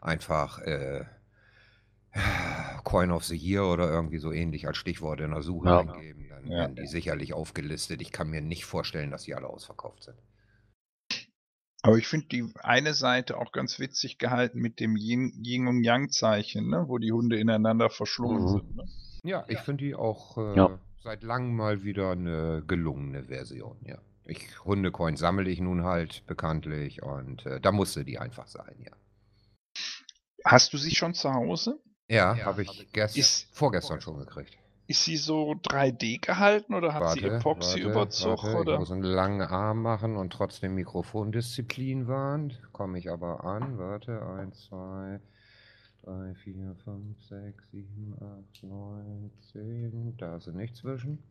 [0.00, 1.04] Einfach äh,
[2.84, 5.78] Coin of the Year oder irgendwie so ähnlich als Stichwort in der Suche Ja.
[5.80, 6.26] eingeben.
[6.44, 6.58] Dann Ja.
[6.58, 8.00] werden die sicherlich aufgelistet.
[8.02, 10.16] Ich kann mir nicht vorstellen, dass die alle ausverkauft sind.
[11.82, 15.82] Aber ich finde die eine Seite auch ganz witzig gehalten mit dem Yin, Yin und
[15.84, 16.84] Yang-Zeichen, ne?
[16.88, 18.48] wo die Hunde ineinander verschlungen Mhm.
[18.48, 18.76] sind.
[18.76, 18.84] Ne?
[19.24, 20.78] Ja, ich finde die auch äh, Ja.
[21.02, 23.98] seit langem mal wieder eine gelungene Version, ja.
[24.26, 28.92] Ich, Hundecoins sammle ich nun halt bekanntlich und äh, da musste die einfach sein, ja.
[30.46, 31.78] Hast du sie schon zu Hause?
[32.08, 34.56] Ja, habe ich gest Ist- vorgestern schon gekriegt.
[34.86, 38.42] Ist sie so 3D gehalten oder hat sie Epoxy-Überzug?
[38.42, 38.78] warte, Ich Oder?
[38.78, 42.52] muss einen langen Arm machen und trotzdem Mikrofondisziplin wahren.
[42.72, 43.78] Komme ich aber an.
[43.78, 45.20] Warte, 1, 2,
[46.04, 48.14] 3, 4, 5, 6, 7,
[48.52, 50.16] 8, 9, 10.
[50.18, 51.22] Da ist sie nicht zwischen.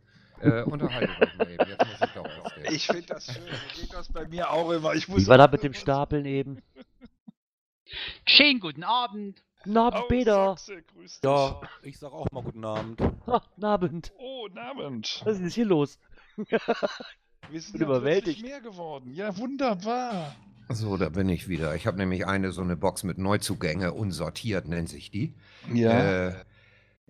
[0.41, 1.65] Äh, unterhalte euch mal eben.
[1.69, 2.65] Jetzt muss ich doch aufstehen.
[2.73, 3.43] Ich finde das schön.
[3.43, 4.95] So geht das bei mir auch immer.
[4.95, 6.59] Ich Wie muss war das mit dem Stapeln eben?
[8.25, 9.43] Schönen guten Abend.
[9.65, 10.55] Na, Aus Peter!
[11.23, 13.01] Ja, ich sag auch mal guten Abend.
[13.27, 14.13] Ha, guten Abend.
[14.17, 15.21] Oh, guten Abend.
[15.25, 15.99] Was ist hier los?
[16.37, 18.41] Wir sind bin ja überwältigt.
[18.41, 19.13] mehr geworden.
[19.13, 20.35] Ja, wunderbar.
[20.69, 21.75] So, da bin ich wieder.
[21.75, 25.33] Ich habe nämlich eine so eine Box mit Neuzugänge, unsortiert nennt sich die.
[25.71, 26.29] Ja.
[26.29, 26.33] Äh,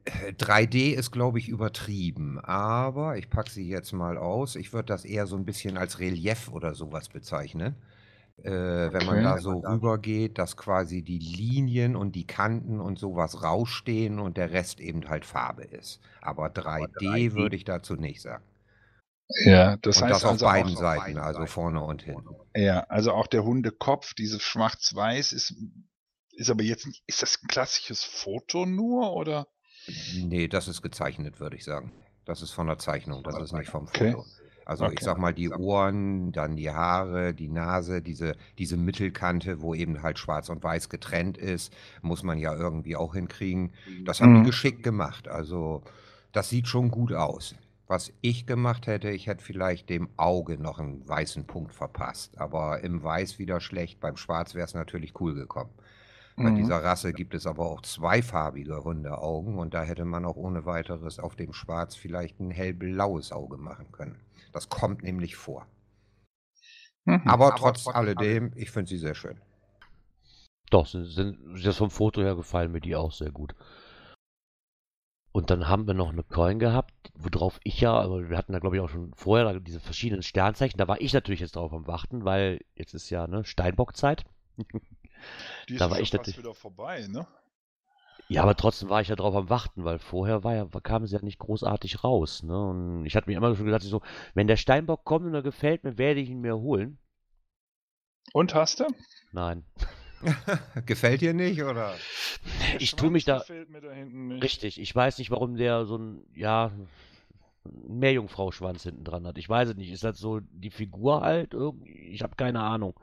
[0.06, 4.56] 3D ist, glaube ich, übertrieben, aber ich packe sie jetzt mal aus.
[4.56, 7.76] Ich würde das eher so ein bisschen als Relief oder sowas bezeichnen.
[8.38, 9.24] Äh, Wenn man Okay.
[9.24, 14.52] da so rübergeht, dass quasi die Linien und die Kanten und sowas rausstehen und der
[14.52, 16.02] Rest eben halt Farbe ist.
[16.22, 18.44] Aber 3D würde ich dazu nicht sagen.
[19.46, 22.36] ja, das und heißt das auf also beiden Seiten, also vorne und hinten.
[22.56, 25.56] Ja, also auch der Hundekopf, dieses Schwarz-Weiß ist,
[26.32, 29.48] ist aber jetzt nicht, ist das ein klassisches Foto nur oder?
[29.88, 31.92] Nee, das ist gezeichnet, würde ich sagen.
[32.26, 34.16] Das ist von der Zeichnung, das ist nicht vom Okay.
[34.66, 35.04] Also ich Okay.
[35.04, 40.20] sag mal, die Ohren, dann die Haare, die Nase, diese, diese Mittelkante, wo eben halt
[40.20, 43.74] schwarz und weiß getrennt ist, muss man ja irgendwie auch hinkriegen.
[44.06, 44.34] Das haben Mhm.
[44.34, 45.28] die geschickt gemacht.
[45.28, 45.84] Also
[46.32, 47.56] das sieht schon gut aus.
[47.88, 52.38] Was ich gemacht hätte, ich hätte vielleicht dem Auge noch einen weißen Punkt verpasst.
[52.40, 55.72] Aber im Weiß wieder schlecht, beim Schwarz wäre es natürlich cool gekommen.
[56.42, 56.56] Bei Mhm.
[56.56, 61.20] dieser Rasse gibt es aber auch zweifarbige Hundeaugen und da hätte man auch ohne weiteres
[61.20, 64.22] auf dem Schwarz vielleicht ein hellblaues Auge machen können.
[64.54, 65.68] Das kommt nämlich vor.
[67.06, 67.28] Mhm.
[67.28, 69.42] Aber trotz alledem, ich finde sie sehr schön.
[70.70, 73.54] Doch, sind, sind, das vom Foto her gefallen mir die auch sehr gut.
[75.32, 78.60] Und dann haben wir noch eine Coin gehabt, worauf ich ja, aber wir hatten da
[78.60, 81.88] glaube ich auch schon vorher diese verschiedenen Sternzeichen, da war ich natürlich jetzt drauf am
[81.88, 84.26] Warten, weil jetzt ist ja ne Steinbockzeit.
[85.68, 87.28] Die ist da ja war schon ich fast natürlich- wieder vorbei, ne?
[88.30, 91.16] Ja, aber trotzdem war ich ja drauf am Warten, weil vorher war ja, kam sie
[91.16, 92.44] ja nicht großartig raus.
[92.44, 92.58] Ne?
[92.70, 94.02] Und ich hatte mir immer schon gedacht, so,
[94.34, 96.98] wenn der Steinbock kommt und er gefällt mir, werde ich ihn mir holen.
[98.34, 98.86] Und hast du?
[99.32, 99.64] Nein.
[100.86, 101.94] Gefällt dir nicht, oder?
[102.72, 103.40] Der Ich tue mich da.
[103.40, 104.44] gefällt mir da hinten nicht.
[104.44, 106.72] Richtig, ich weiß nicht, warum der so ein, ja,
[107.66, 109.38] Meerjungfrau-Schwanz hinten dran hat.
[109.38, 109.92] Ich weiß es nicht.
[109.92, 111.56] Ist das so die Figur halt?
[112.10, 112.94] Ich habe keine Ahnung.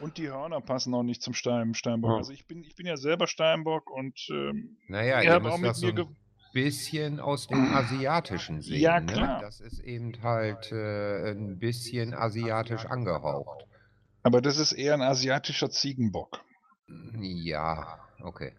[0.00, 2.10] Und die Hörner passen auch nicht zum Stein, Steinbock.
[2.10, 2.16] Ja.
[2.18, 5.70] Also ich bin, ich bin ja selber Steinbock und ähm, Naja, ihr müsst auch mit
[5.70, 6.16] das so ein
[6.52, 8.80] bisschen aus dem Asiatischen sehen.
[8.80, 9.06] Ja, Ne?
[9.12, 9.40] klar.
[9.40, 13.66] Das ist eben halt äh, ein bisschen asiatisch angehaucht.
[14.22, 16.44] Aber das ist eher ein asiatischer Ziegenbock.
[17.18, 18.52] Ja, okay.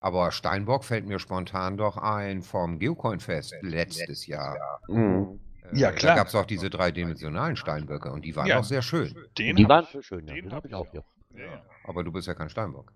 [0.00, 4.80] Aber Steinbock fällt mir spontan doch ein vom Geocoin-Fest letztes Jahr.
[4.88, 5.40] Mhm.
[5.72, 6.14] Äh, Ja, klar.
[6.14, 8.60] Da gab es auch diese dreidimensionalen Steinböcke und die waren Ja.
[8.60, 9.14] auch sehr schön.
[9.36, 10.34] Den Die waren sehr schön, ja.
[10.34, 11.04] Den Den hab habe ich auch hier.
[11.34, 11.62] Ja, ja.
[11.84, 12.92] Aber du bist ja kein Steinbock.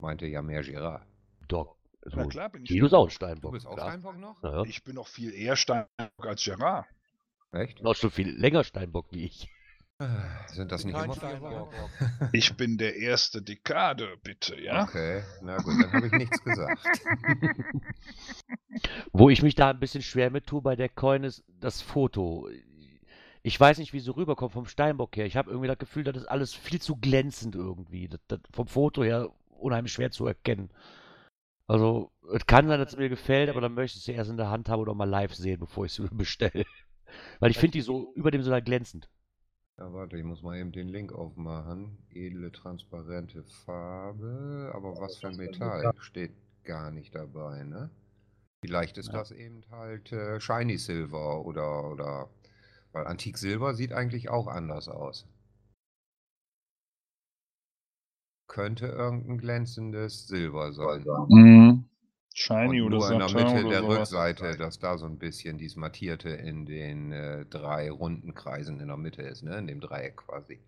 [0.00, 1.06] Meinte ja mehr Girard.
[1.48, 1.76] Doch.
[2.06, 2.70] Na So, klar bin ich.
[2.70, 3.52] Guido ist auch ein Du Steinbock.
[3.52, 3.88] bist auch klar.
[3.90, 4.42] Steinbock noch?
[4.42, 4.62] Ja, ja.
[4.64, 5.90] Ich bin noch viel eher Steinbock
[6.26, 6.86] als Gerard.
[7.52, 7.82] Echt?
[7.82, 9.48] Noch schon viel länger Steinbock wie ich.
[10.46, 11.40] Sind das nicht immer vier.
[11.40, 11.74] Wochen?
[12.32, 14.84] Ich bin der erste Dekade, bitte, ja?
[14.84, 16.80] Okay, na gut, dann habe ich nichts gesagt.
[19.12, 22.48] Wo ich mich da ein bisschen schwer mit tue bei der Coin ist das Foto.
[23.42, 25.26] Ich weiß nicht, wie sie rüberkommt vom Steinbock her.
[25.26, 28.08] Ich habe irgendwie das Gefühl, das ist alles viel zu glänzend irgendwie.
[28.08, 30.70] Das, das vom Foto her unheimlich schwer zu erkennen.
[31.66, 34.36] Also, es kann sein, dass es mir gefällt, aber dann möchte ich sie erst in
[34.36, 36.64] der Hand haben oder mal live sehen, bevor ich sie bestelle.
[37.38, 39.08] Weil ich finde die so überdimensional glänzend.
[39.80, 41.96] Ja, warte, ich muss mal eben den Link aufmachen.
[42.10, 44.70] Edle, transparente Farbe.
[44.74, 46.32] Aber was für ein Metall steht
[46.64, 47.88] gar nicht dabei, ne?
[48.62, 49.14] Vielleicht ist Ja.
[49.14, 52.28] das eben halt äh, Shiny Silver oder, oder.
[52.92, 55.26] Weil Antik Silber sieht eigentlich auch anders aus.
[58.48, 61.06] Könnte irgendein glänzendes Silber sein.
[61.28, 61.88] Mhm.
[62.34, 63.98] Shiny Und oder nur in der Mitte oder der sowas.
[63.98, 68.88] Rückseite, dass da so ein bisschen dieses Mattierte in den äh, drei runden Kreisen in
[68.88, 69.58] der Mitte ist, ne?
[69.58, 70.60] In dem Dreieck quasi.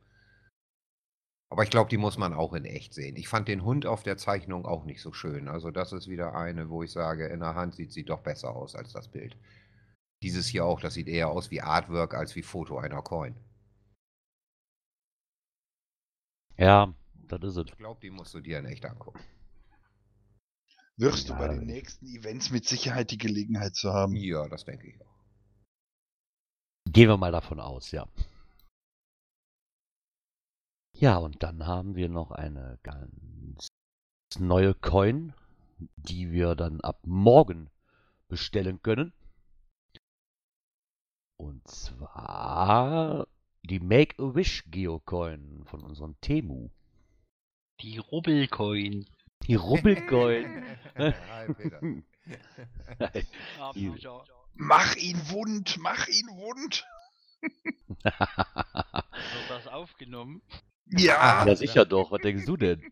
[1.50, 3.14] Aber ich glaube, die muss man auch in echt sehen.
[3.16, 5.48] Ich fand den Hund auf der Zeichnung auch nicht so schön.
[5.48, 8.56] Also das ist wieder eine, wo ich sage, in der Hand sieht sie doch besser
[8.56, 9.36] aus als das Bild.
[10.22, 13.36] Dieses hier auch, das sieht eher aus wie Artwork als wie Foto einer Coin.
[16.56, 17.66] Ja, das ist es.
[17.66, 19.20] Ich glaube, die musst du dir in echt angucken.
[21.02, 24.14] Wirst du Ja, bei da den nächsten Events mit Sicherheit die Gelegenheit zu haben.
[24.14, 25.12] Ja, das denke ich auch.
[26.88, 28.06] Gehen wir mal davon aus, ja.
[30.96, 33.66] Ja, und dann haben wir noch eine ganz
[34.38, 35.34] neue Coin,
[35.96, 37.68] die wir dann ab morgen
[38.28, 39.12] bestellen können.
[41.36, 43.26] Und zwar
[43.64, 46.70] die Make-A-Wish Geocoin von unserem Temu.
[47.80, 49.06] Die Rubbelcoin.
[49.46, 50.64] Die Rubbelcoin.
[50.96, 51.80] Hi, Peter.
[54.54, 56.86] Mach ihn wund, mach ihn wund.
[58.02, 58.14] Wird
[59.48, 60.42] das aufgenommen?
[60.86, 61.44] Ja.
[61.46, 62.12] ja, sicher doch.
[62.12, 62.82] Was denkst du denn?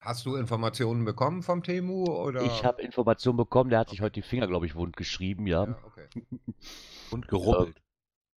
[0.00, 2.04] Hast du Informationen bekommen vom Temu?
[2.04, 2.42] Oder?
[2.42, 5.64] Ich habe Informationen bekommen, der hat sich heute die Finger, glaube ich, wund geschrieben, ja.
[5.64, 6.08] Ja, okay.
[7.10, 7.80] Und gerubbelt.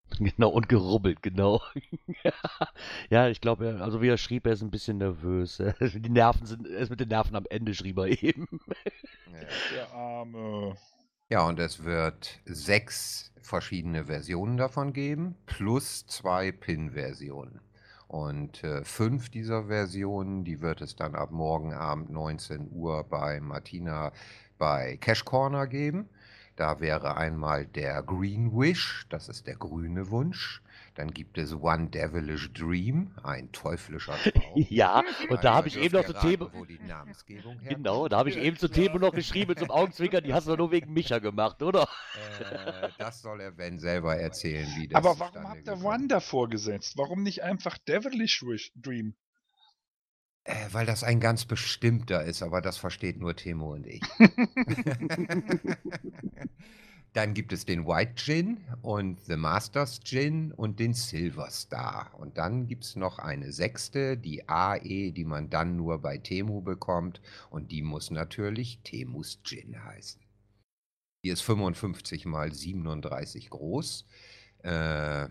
[0.19, 1.61] Genau, und gerubbelt, genau.
[3.09, 5.61] ja, ich glaube, er- also wie er schrieb, er ist ein bisschen nervös.
[5.81, 8.47] Die Nerven sind, er ist mit den Nerven am Ende, schrieb er eben.
[9.25, 9.61] Ja, ja.
[9.69, 10.75] Der arme.
[11.29, 17.61] Ja, und es wird sechs verschiedene Versionen davon geben, plus zwei PIN-Versionen.
[18.07, 23.41] Und äh, fünf dieser Versionen, die wird es dann ab morgen Abend 19 Uhr bei
[23.41, 24.13] Martina
[24.57, 26.09] bei Cash Corner geben.
[26.57, 30.63] Da wäre einmal der Green Wish, das ist der grüne Wunsch.
[30.95, 34.65] Dann gibt es One Devilish Dream, ein teuflischer Traum.
[34.67, 36.45] ja, und da habe ich eben noch zu Thema.
[36.45, 40.23] raten, Wo die Namensgebung Genau, da habe ich eben zu Thema noch geschrieben einem Augenzwinkern,
[40.23, 41.83] die hast du nur wegen Micha gemacht, oder?
[42.39, 46.07] Äh, das soll er Ben selber erzählen, wie das Aber warum habt ihr gekommen One
[46.07, 46.97] davor gesetzt?
[46.97, 49.13] Warum nicht einfach Devilish Wish Dream?
[50.47, 54.01] Äh, weil das ein ganz bestimmter ist, aber das versteht nur Timo und ich.
[57.11, 62.13] Dann gibt es den White Gin und The Masters Gin und den Silver Star.
[62.17, 66.61] Und dann gibt es noch eine sechste, die AE, die man dann nur bei Temu
[66.61, 67.19] bekommt.
[67.49, 70.21] Und die muss natürlich Temus Gin heißen.
[71.25, 74.05] Die ist 55 mal 37 groß.
[74.59, 75.27] Äh,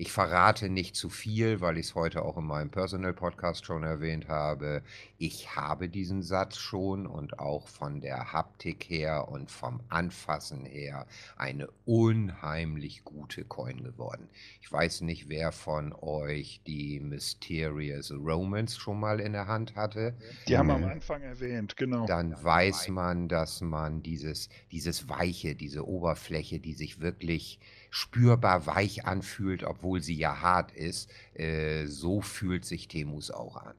[0.00, 3.82] ich verrate nicht zu viel, weil ich es heute auch in meinem Personal Podcast schon
[3.82, 4.82] erwähnt habe.
[5.18, 11.06] Ich habe diesen Satz schon und auch von der Haptik her und vom Anfassen her
[11.36, 14.30] eine unheimlich gute Coin geworden.
[14.62, 20.16] Ich weiß nicht, wer von euch die Mysterious Romance schon mal in der Hand hatte
[20.48, 20.88] Die haben wir am Mhm.
[20.88, 22.06] Anfang erwähnt, genau.
[22.06, 27.60] dann weiß man, dass man dieses, dieses Weiche, diese Oberfläche, die sich wirklich
[27.90, 33.74] spürbar weich anfühlt, obwohl sie ja hart ist, äh, so fühlt sich Temus auch an.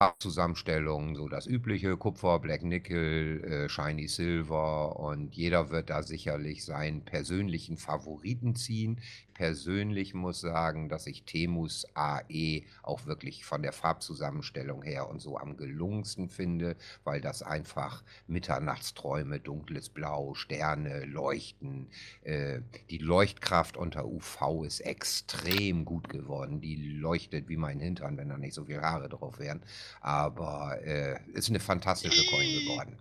[0.00, 6.64] Farbzusammenstellung, so das übliche, Kupfer, Black Nickel, äh, Shiny Silver und jeder wird da sicherlich
[6.64, 9.00] seinen persönlichen Favoriten ziehen.
[9.42, 15.36] Persönlich muss sagen, dass ich Temus AE auch wirklich von der Farbzusammenstellung her und so
[15.36, 21.88] am gelungensten finde, weil das einfach Mitternachtsträume, dunkles Blau, Sterne, Leuchten,
[22.22, 26.60] äh, die Leuchtkraft unter UV ist extrem gut geworden.
[26.60, 29.64] Die leuchtet wie mein Hintern, wenn da nicht so viele Haare drauf wären.
[30.00, 32.96] Aber äh, ist eine fantastische Coin geworden.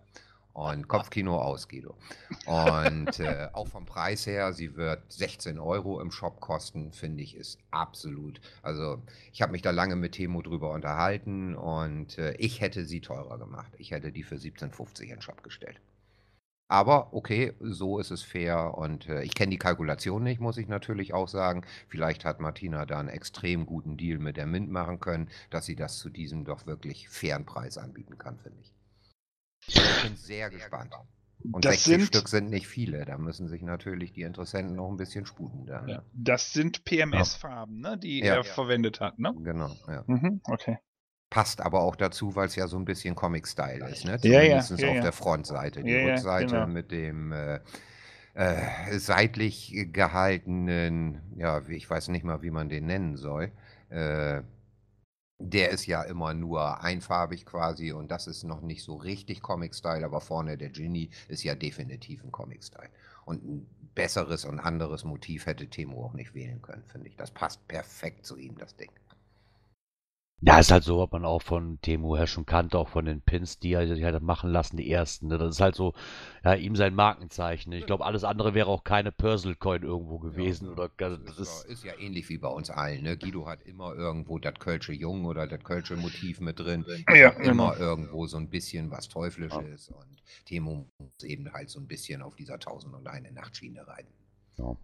[0.53, 1.95] Und Kopfkino aus, Guido.
[2.45, 7.35] Und äh, auch vom Preis her, sie wird 16 Euro im Shop kosten, finde ich,
[7.35, 8.41] ist absolut.
[8.61, 12.99] Also, ich habe mich da lange mit Temo drüber unterhalten und äh, ich hätte sie
[12.99, 13.71] teurer gemacht.
[13.77, 15.79] Ich hätte die für 17,50 in den Shop gestellt.
[16.71, 20.69] Aber okay, so ist es fair und äh, ich kenne die Kalkulation nicht, muss ich
[20.69, 21.65] natürlich auch sagen.
[21.89, 25.75] Vielleicht hat Martina da einen extrem guten Deal mit der Mint machen können, dass sie
[25.75, 28.73] das zu diesem doch wirklich fairen Preis anbieten kann, finde ich.
[29.67, 30.93] Ich bin sehr gespannt.
[31.51, 34.89] Und Das 60 sind- Stück sind nicht viele, da müssen sich natürlich die Interessenten noch
[34.89, 35.65] ein bisschen sputen.
[35.65, 35.97] Dann, Ja.
[35.97, 36.03] ne?
[36.13, 38.35] Das sind PMS-Farben, ne, die Ja.
[38.35, 39.33] er verwendet hat, ne?
[39.39, 40.03] Genau, ja.
[40.05, 40.77] Mhm, okay.
[41.31, 44.17] Passt aber auch dazu, weil es ja so ein bisschen Comic-Style ist, ne?
[44.21, 45.01] Ja, ja, Zumindest ja, auf ja.
[45.01, 45.83] der Frontseite.
[45.83, 46.67] Die Ja, ja, Rückseite genau.
[46.67, 47.59] mit dem äh,
[48.33, 53.51] äh, seitlich gehaltenen, ja, wie- ich weiß nicht mal, wie man den nennen soll.
[53.89, 54.41] Äh,
[55.41, 60.05] der ist ja immer nur einfarbig quasi und das ist noch nicht so richtig Comic-Style,
[60.05, 62.89] aber vorne der Ginny ist ja definitiv ein Comic-Style.
[63.25, 67.15] Und ein besseres und anderes Motiv hätte Temo auch nicht wählen können, finde ich.
[67.15, 68.91] Das passt perfekt zu ihm, das Ding.
[70.43, 73.21] Ja, ist halt so, was man auch von Temu her schon kannte, auch von den
[73.21, 75.27] Pins, die er sich hat machen lassen, die ersten.
[75.27, 75.37] Ne?
[75.37, 75.93] Das ist halt so,
[76.43, 77.69] ja, ihm sein Markenzeichen.
[77.69, 77.77] ne?
[77.77, 80.65] Ich glaube, alles andere wäre auch keine Personal Coin irgendwo gewesen.
[80.65, 83.03] Ja, oder also, Das das ist, ist, ja, ist ja ähnlich wie bei uns allen.
[83.03, 83.17] Ne?
[83.17, 86.85] Guido hat immer irgendwo das Kölsche Jung oder das Kölsche Motiv mit drin.
[87.13, 87.75] Ja, immer genau.
[87.75, 89.89] irgendwo so ein bisschen was Teuflisches.
[89.89, 94.13] Und Temo muss eben halt so ein bisschen auf dieser Tausend und eine Nachtschiene reiten.
[94.57, 94.75] Ja.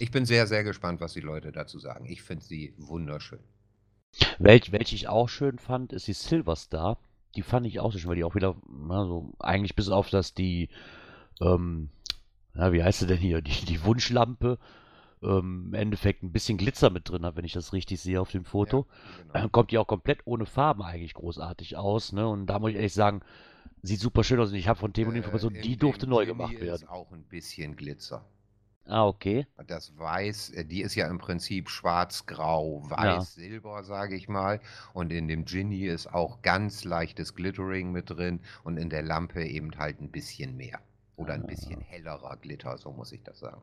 [0.00, 2.04] Ich bin sehr, sehr gespannt, was die Leute dazu sagen.
[2.04, 3.40] Ich finde sie wunderschön.
[4.38, 6.98] Welch, welche ich auch schön fand, ist die Silver Star.
[7.34, 10.10] Die fand ich auch so schön, weil die auch wieder, na, so, eigentlich bis auf
[10.10, 10.68] das die,
[11.40, 11.90] ähm,
[12.54, 14.58] na, wie heißt sie denn hier, die, die Wunschlampe,
[15.22, 18.30] ähm, im Endeffekt ein bisschen Glitzer mit drin hat, wenn ich das richtig sehe auf
[18.30, 18.86] dem Foto.
[18.88, 19.48] Ja, Äh, genau.
[19.50, 22.26] kommt die auch komplett ohne Farben eigentlich großartig aus, ne?
[22.28, 23.20] Und da muss ich ehrlich sagen,
[23.82, 24.50] sieht super schön aus.
[24.50, 26.88] Und ich habe von Temo die Information, Äh, die durfte neu gemacht ist werden.
[26.88, 28.24] auch ein bisschen Glitzer.
[28.88, 29.46] Ah, okay.
[29.66, 34.60] Das Weiß, äh, die ist ja im Prinzip schwarz, grau, weiß, silber, sage ich mal.
[34.94, 39.44] Und in dem Ginny ist auch ganz leichtes Glittering mit drin und in der Lampe
[39.44, 40.80] eben halt ein bisschen mehr.
[41.16, 43.60] Oder ein bisschen hellerer Glitter, so muss ich das sagen.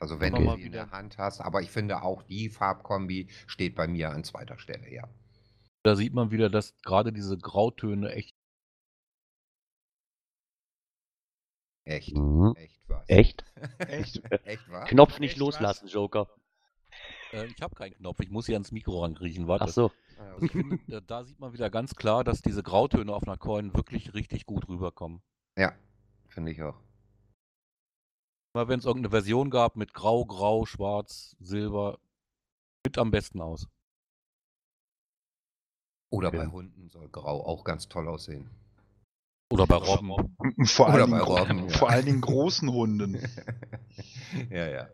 [0.00, 2.48] Also wenn du mal sie in wieder- der Hand hast, aber ich finde auch die
[2.50, 5.08] Farbkombi steht bei mir an zweiter Stelle, ja.
[5.84, 8.34] Da sieht man wieder, dass gerade diese Grautöne echt.
[11.84, 12.54] Echt, Mhm.
[12.56, 13.08] echt was.
[13.08, 13.44] Echt?
[13.78, 14.22] Echt?
[14.44, 14.88] Echt was?
[14.88, 15.46] Knopf nicht Echt was?
[15.46, 16.28] loslassen, Joker.
[17.32, 19.46] Äh, ich habe keinen Knopf, ich muss hier ans Mikro rankriechen.
[19.48, 19.64] Warte.
[19.64, 19.90] Ach so.
[20.18, 23.24] Ah, Also ich finde, da, da sieht man wieder ganz klar, dass diese Grautöne auf
[23.26, 25.22] einer Coin wirklich richtig gut rüberkommen.
[25.58, 25.74] Ja,
[26.28, 26.78] finde ich auch.
[28.54, 31.98] Immer wenn es irgendeine Version gab mit Grau, Grau, Schwarz, Silber,
[32.86, 33.68] sieht am besten aus.
[36.10, 36.38] Oder Okay.
[36.38, 38.48] bei Hunden soll grau auch ganz toll aussehen.
[39.50, 40.08] Oder bei Robben.
[40.64, 41.76] Vor, Oder allen bei Robben, ja.
[41.76, 43.14] vor allen Dingen großen Hunden.
[44.50, 44.88] ja, ja.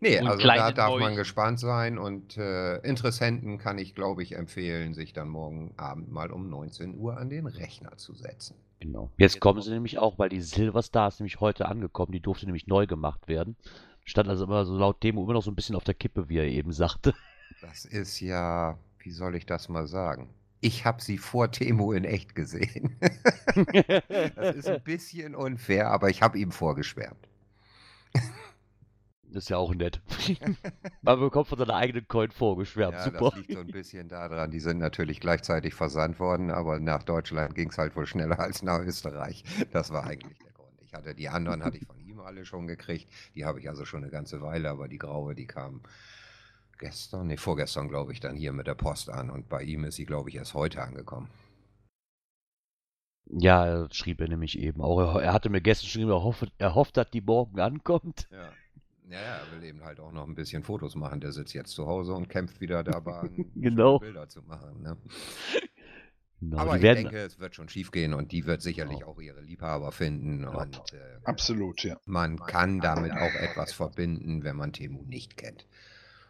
[0.00, 1.16] Nee, Und also da darf man Mäuse.
[1.16, 6.30] gespannt sein und äh, Interessenten kann ich, glaube ich, empfehlen, sich dann morgen Abend mal
[6.30, 8.56] um 19 Uhr an den Rechner zu setzen.
[8.80, 9.10] Genau.
[9.16, 12.44] Jetzt kommen sie nämlich auch, weil die Silver Star ist nämlich heute angekommen, die durfte
[12.44, 13.56] nämlich neu gemacht werden.
[14.04, 16.38] Stand also immer so laut Demo immer noch so ein bisschen auf der Kippe, wie
[16.38, 17.14] er eben sagte.
[17.62, 20.28] Das ist ja, wie soll ich das mal sagen?
[20.60, 22.96] Ich habe sie vor Temo in echt gesehen.
[24.36, 27.28] das ist ein bisschen unfair, aber ich habe ihm vorgeschwärmt.
[29.28, 30.00] Das ist ja auch nett.
[31.02, 32.94] Man bekommt von seiner eigenen Coin vorgeschwärmt.
[32.94, 33.18] Ja, Super.
[33.18, 37.54] das liegt so ein bisschen daran, die sind natürlich gleichzeitig versandt worden, aber nach Deutschland
[37.54, 39.44] ging es halt wohl schneller als nach Österreich.
[39.72, 40.80] Das war eigentlich der Grund.
[40.80, 43.10] Ich hatte die anderen, hatte ich von ihm alle schon gekriegt.
[43.34, 45.82] Die habe ich also schon eine ganze Weile, aber die graue, die kam
[46.78, 49.96] gestern, nee, vorgestern, glaube ich, dann hier mit der Post an und bei ihm ist
[49.96, 51.28] sie, glaube ich, erst heute angekommen.
[53.28, 55.16] Ja, er schrieb er nämlich eben auch.
[55.18, 58.28] Er, hatte mir gestern geschrieben, er hofft, er hofft, dass die morgen ankommt.
[58.30, 58.52] Ja.
[59.08, 61.20] Ja, ja, er will eben halt auch noch ein bisschen Fotos machen.
[61.20, 64.00] Der sitzt jetzt zu Hause und kämpft wieder dabei, Genau.
[64.00, 64.82] Bilder zu machen.
[64.82, 64.96] Ne?
[66.40, 69.20] Genau, Aber ich werden, denke, es wird schon schief gehen und die wird sicherlich auch
[69.20, 70.44] ihre Liebhaber finden.
[70.44, 71.98] Und äh, Absolut, ja.
[72.04, 75.66] man kann damit auch etwas verbinden, wenn man Temu nicht kennt.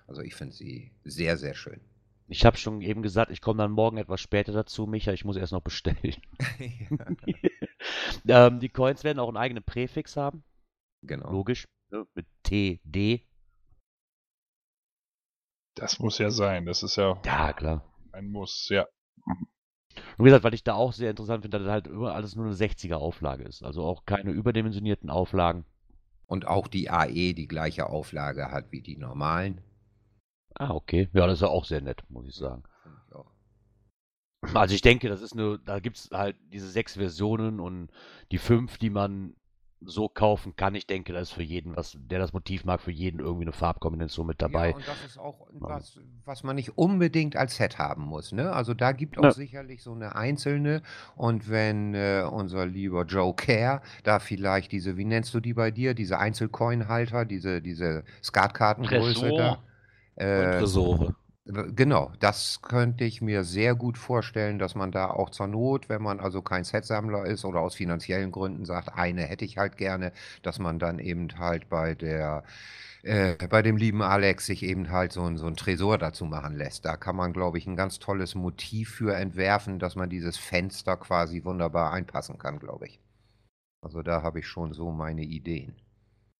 [0.06, 1.80] Also ich finde sie sehr, sehr schön.
[2.28, 5.12] ich habe schon eben gesagt, ich komme dann morgen etwas später dazu, Micha.
[5.12, 6.16] Ich muss erst noch bestellen.
[8.28, 10.44] ähm, die Coins werden auch einen eigenen Präfix haben.
[11.02, 11.30] genau.
[11.30, 11.64] Logisch.
[11.90, 12.06] Ne?
[12.14, 13.26] Mit TD.
[15.74, 16.66] Das muss ja sein.
[16.66, 17.84] Das ist ja Ja, klar.
[18.12, 18.86] ein Muss, ja.
[20.18, 22.44] Und wie gesagt, weil ich da auch sehr interessant finde, dass halt immer alles nur
[22.46, 23.62] eine 60er Auflage ist.
[23.62, 25.64] Also auch keine überdimensionierten Auflagen.
[26.26, 29.60] Und auch die AE die gleiche Auflage hat wie die normalen.
[30.58, 31.08] Ah, okay.
[31.12, 32.62] Ja, das ist ja auch sehr nett, muss ich sagen.
[33.08, 33.26] Ich auch.
[34.54, 37.90] Also ich denke, das ist nur, da gibt es halt diese sechs Versionen und
[38.30, 39.34] die fünf, die man
[39.80, 40.74] so kaufen kann.
[40.74, 43.52] Ich denke, da ist für jeden was, der das Motiv mag, für jeden irgendwie eine
[43.52, 44.70] Farbkombination mit dabei.
[44.70, 48.32] Ja, und das ist auch was, was man nicht unbedingt als Set haben muss.
[48.32, 48.52] Ne?
[48.52, 49.32] Also da gibt auch Ja.
[49.32, 50.82] sicherlich so eine einzelne.
[51.14, 55.70] Und wenn äh, unser lieber Joe Care da vielleicht diese, wie nennst du die bei
[55.70, 59.62] dir, diese Einzelcoin-Halter, diese, diese Skatkartengröße Tresor.
[60.34, 61.16] Und Äh, Tresore.
[61.48, 66.02] Genau, das könnte ich mir sehr gut vorstellen, dass man da auch zur Not, wenn
[66.02, 70.12] man also kein Setsammler ist oder aus finanziellen Gründen sagt, eine hätte ich halt gerne,
[70.42, 72.44] dass man dann eben halt bei der
[73.02, 76.56] äh, bei dem lieben Alex sich eben halt so ein, so ein Tresor dazu machen
[76.56, 76.84] lässt.
[76.84, 80.96] Da kann man, glaube ich, ein ganz tolles Motiv für entwerfen, dass man dieses Fenster
[80.96, 83.00] quasi wunderbar einpassen kann, glaube ich.
[83.82, 85.76] Also da habe ich schon so meine Ideen.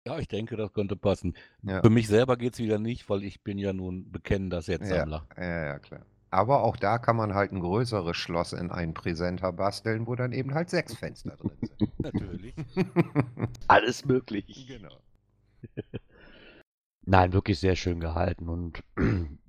[0.07, 1.35] Ja, ich denke, das könnte passen.
[1.63, 1.83] Ja.
[1.83, 5.27] Für mich selber geht es wieder nicht, weil ich bin ja nun bekennender Ja, Setsammler.
[5.37, 6.07] ja, ja, klar.
[6.31, 10.33] Aber auch da kann man halt ein größeres Schloss in einen Präsenter basteln, wo dann
[10.33, 11.91] eben halt sechs Fenster drin sind.
[11.99, 12.55] Natürlich.
[13.69, 14.67] Alles möglich.
[14.69, 15.01] genau.
[17.05, 18.83] Nein, wirklich sehr schön gehalten und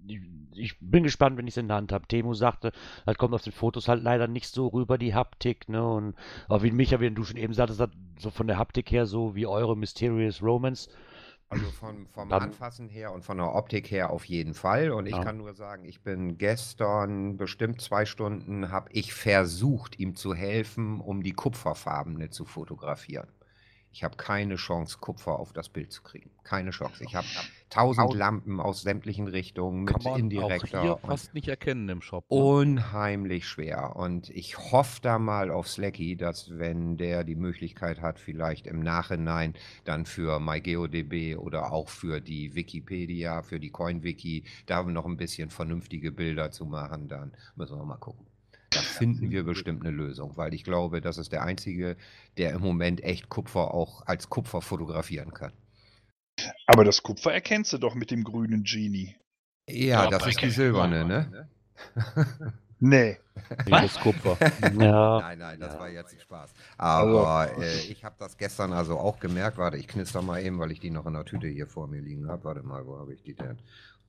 [0.58, 2.08] ich bin gespannt, wenn ich es in der Hand habe.
[2.08, 2.72] Temu sagte,
[3.06, 5.88] halt kommt auf den Fotos halt leider nicht so rüber die Haptik, ne?
[5.88, 6.16] Und
[6.50, 7.82] auch wie Micha, wie du schon eben sagtest,
[8.20, 10.90] so von der Haptik her so wie eure Mysterious Romance.
[11.50, 14.92] Also von, vom Dann- Anfassen her und von der Optik her auf jeden Fall.
[14.92, 15.24] Und ich Ja.
[15.24, 21.00] kann nur sagen, ich bin gestern bestimmt zwei Stunden, habe ich versucht, ihm zu helfen,
[21.00, 23.28] um die Kupferfarbene zu fotografieren.
[23.98, 26.30] Ich habe keine Chance, Kupfer auf das Bild zu kriegen.
[26.44, 27.04] Keine Chance.
[27.04, 27.26] Ich habe
[27.72, 31.90] tausend Lampen aus sämtlichen Richtungen mit Kann man auch indirekter hier und fast nicht erkennen
[31.90, 32.24] im Shop.
[32.30, 32.38] ne?
[32.38, 33.96] unheimlich schwer.
[33.96, 38.82] Und ich hoffe da mal auf Slacky, dass wenn der die Möglichkeit hat, vielleicht im
[38.82, 45.18] Nachhinein dann für MyGeoDB oder auch für die Wikipedia, für die CoinWiki, da noch ein
[45.18, 48.28] bisschen vernünftige Bilder zu machen, dann müssen wir mal gucken.
[48.78, 51.98] Da finden wir bestimmt eine Lösung, weil ich glaube, das ist der Einzige,
[52.38, 55.52] der im Moment echt Kupfer auch als Kupfer fotografieren kann.
[56.68, 59.16] Aber das Kupfer erkennst du doch mit dem grünen Genie.
[59.70, 61.50] Ja, Ja, das ist die silberne, ne?
[62.80, 63.18] Nee.
[63.66, 64.38] Jedes Kupfer.
[64.80, 65.20] Ja.
[65.20, 65.80] Nein, nein, das Ja.
[65.80, 66.54] war jetzt ein Spaß.
[66.78, 69.58] Aber äh, ich habe das gestern also auch gemerkt.
[69.58, 72.02] Warte, ich knister mal eben, weil ich die noch in der Tüte hier vor mir
[72.02, 72.44] liegen habe.
[72.44, 73.58] Warte mal, wo habe ich die denn?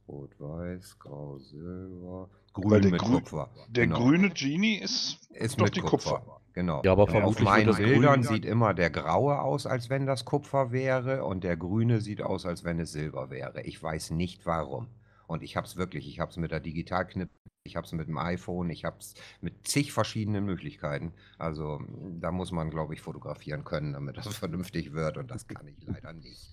[0.08, 3.50] Rot, Weiß, Grau, Silber, Grün Weil der mit Grü- Kupfer.
[3.68, 3.98] Der Genau.
[3.98, 6.18] grüne Genie ist, ist doch mit die Kupfer.
[6.18, 6.40] Kupfer.
[6.54, 6.82] Genau.
[6.84, 9.90] Ja, aber Und vermutlich Auf meinen das Bildern Grün- sieht immer der Graue aus, als
[9.90, 13.62] wenn das Kupfer wäre, und der Grüne sieht aus, als wenn es Silber wäre.
[13.62, 14.88] Ich weiß nicht warum.
[15.28, 17.28] Und ich habe es wirklich, ich habe es mit der Digitalknip,
[17.64, 21.12] ich habe es mit dem iPhone, ich habe es mit zig verschiedenen Möglichkeiten.
[21.36, 21.80] Also
[22.18, 25.18] da muss man, glaube ich, fotografieren können, damit das vernünftig wird.
[25.18, 26.50] Und das kann ich leider nicht.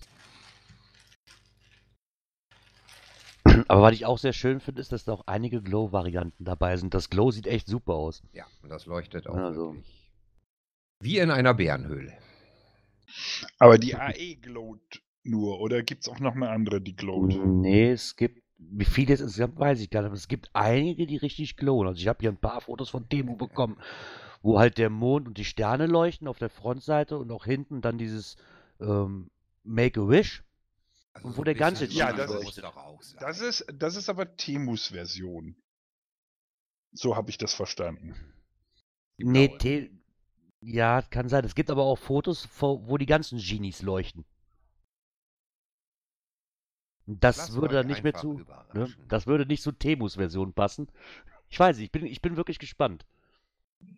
[3.68, 6.94] Aber was ich auch sehr schön finde, ist, dass da auch einige Glow-Varianten dabei sind.
[6.94, 8.22] Das Glow sieht echt super aus.
[8.32, 9.74] Ja, und das leuchtet auch Also.
[9.74, 10.10] wirklich.
[11.00, 12.12] Wie in einer Bärenhöhle.
[13.58, 17.34] Aber die AE glowt nur, oder gibt es auch noch eine andere, die glowt?
[17.44, 21.06] Nee, es gibt, wie viele es insgesamt weiß ich gar nicht, aber es gibt einige,
[21.06, 21.88] die richtig glowen.
[21.88, 23.76] Also ich habe hier ein paar Fotos von Demo bekommen,
[24.42, 27.98] wo halt der Mond und die Sterne leuchten auf der Frontseite und auch hinten dann
[27.98, 28.36] dieses
[28.80, 29.30] ähm,
[29.64, 30.44] Make-A-Wish.
[31.16, 33.18] Also Und wo der ganze Ja, Genie das muss ist- doch auch sein.
[33.20, 35.56] Das ist, das ist aber Temus Version.
[36.92, 38.14] So habe ich das verstanden.
[39.18, 39.48] Die Nee.
[39.58, 39.90] Te
[40.60, 41.44] ja, kann sein.
[41.44, 44.24] Es gibt aber auch Fotos, wo die ganzen Genies leuchten.
[47.06, 48.42] Das Lasst würde dann nicht mehr zu.
[48.74, 48.92] Ne?
[49.08, 50.88] Das würde nicht zu Temus Version passen.
[51.48, 53.06] Ich weiß nicht, ich bin, ich bin wirklich gespannt.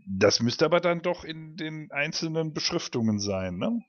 [0.06, 3.82] Das müsste aber dann doch in den einzelnen Beschriftungen sein, ne?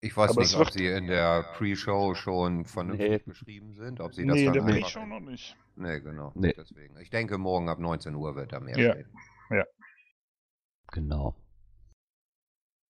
[0.00, 3.18] Ich weiß Aber nicht, ob sie in der Pre-Show schon vernünftig Nee.
[3.18, 4.62] beschrieben sind, ob sie das Nee, in der.
[4.62, 5.56] Pre-Show noch nicht.
[5.74, 6.32] Nee, genau.
[6.36, 6.54] Nee.
[6.56, 6.96] Deswegen.
[6.98, 8.92] Ich denke, morgen ab 19 Uhr wird da mehr Ja.
[8.92, 9.10] stehen.
[10.92, 11.34] Genau.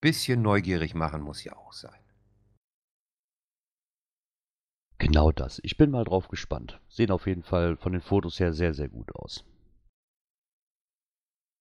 [0.01, 1.99] Bisschen neugierig machen muss ja auch sein.
[4.99, 5.61] Genau das.
[5.65, 6.81] Ich bin mal drauf gespannt.
[6.89, 9.45] Sehen auf jeden Fall von den Fotos her sehr, sehr gut aus.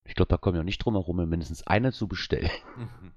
[0.06, 2.52] Ich glaube, da kommen wir auch nicht drum herum, mir mindestens eine zu bestellen.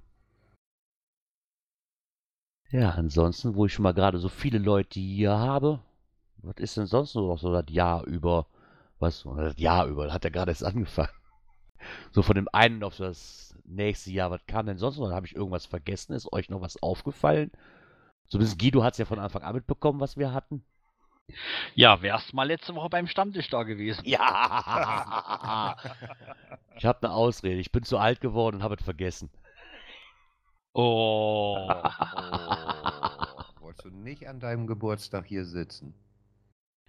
[2.70, 5.80] Ja, ansonsten, wo ich schon mal gerade so viele Leute hier habe,
[6.38, 8.46] was ist denn sonst noch so das Jahr über?
[9.00, 9.24] Was?
[9.24, 11.10] Das Jahr über, hat ja gerade erst angefangen.
[12.12, 15.10] So von dem einen auf das nächste Jahr, was kam denn sonst noch?
[15.12, 16.12] Habe ich irgendwas vergessen?
[16.12, 17.50] Ist euch noch was aufgefallen?
[18.28, 20.62] Zumindest Guido hat es ja von Anfang an mitbekommen, was wir hatten.
[21.74, 24.02] Ja, wärst mal letzte Woche beim Stammtisch da gewesen.
[24.04, 25.74] Ja!
[26.76, 27.60] ich habe eine Ausrede.
[27.60, 29.30] Ich bin zu alt geworden und habe es vergessen.
[30.72, 31.68] Oh.
[34.10, 35.94] Nicht an deinem Geburtstag hier sitzen?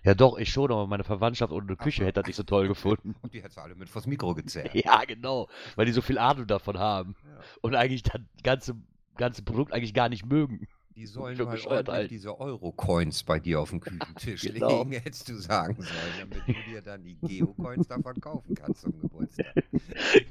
[0.04, 2.06] Ja doch, ich schon, aber meine Verwandtschaft und eine Küche so.
[2.08, 3.16] hätte das nicht so toll gefunden.
[3.22, 4.72] Und die hättest du alle mit vors Mikro gezerrt.
[4.74, 7.16] Ja, genau, weil die so viel Ahnung davon haben.
[7.24, 7.40] Ja.
[7.62, 8.76] Und eigentlich das ganze
[9.16, 10.68] ganze Produkt eigentlich gar nicht mögen.
[10.96, 12.10] Die sollen mal ordentlich halten.
[12.10, 14.80] diese Euro-Coins bei dir auf dem Küchentisch Genau.
[14.84, 19.00] legen, hättest du sagen sollen, damit du dir dann die Geo-Coins davon kaufen kannst zum
[19.00, 19.54] Geburtstag.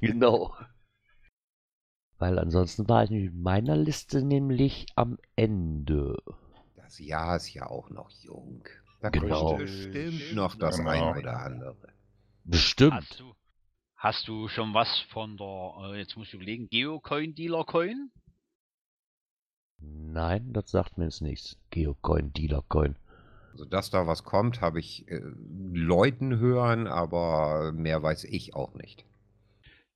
[0.01, 0.53] genau.
[2.19, 6.19] Weil ansonsten war ich mit meiner Liste nämlich am Ende.
[6.91, 8.65] Das Jahr ist ja auch noch jung.
[9.01, 9.51] Da Genau.
[9.51, 10.91] kommt bestimmt noch das Genau.
[10.91, 11.77] ein oder andere.
[12.43, 12.95] Bestimmt.
[12.95, 13.33] Hast du,
[13.95, 18.11] hast du schon was von der, äh, jetzt muss ich überlegen, Geocoin Dealer Coin?
[19.79, 21.57] Nein, das sagt mir jetzt nichts.
[21.71, 22.97] Geocoin, Dealercoin.
[23.53, 25.21] Also, dass da was kommt, habe ich äh,
[25.73, 29.05] Leuten hören, aber mehr weiß ich auch nicht.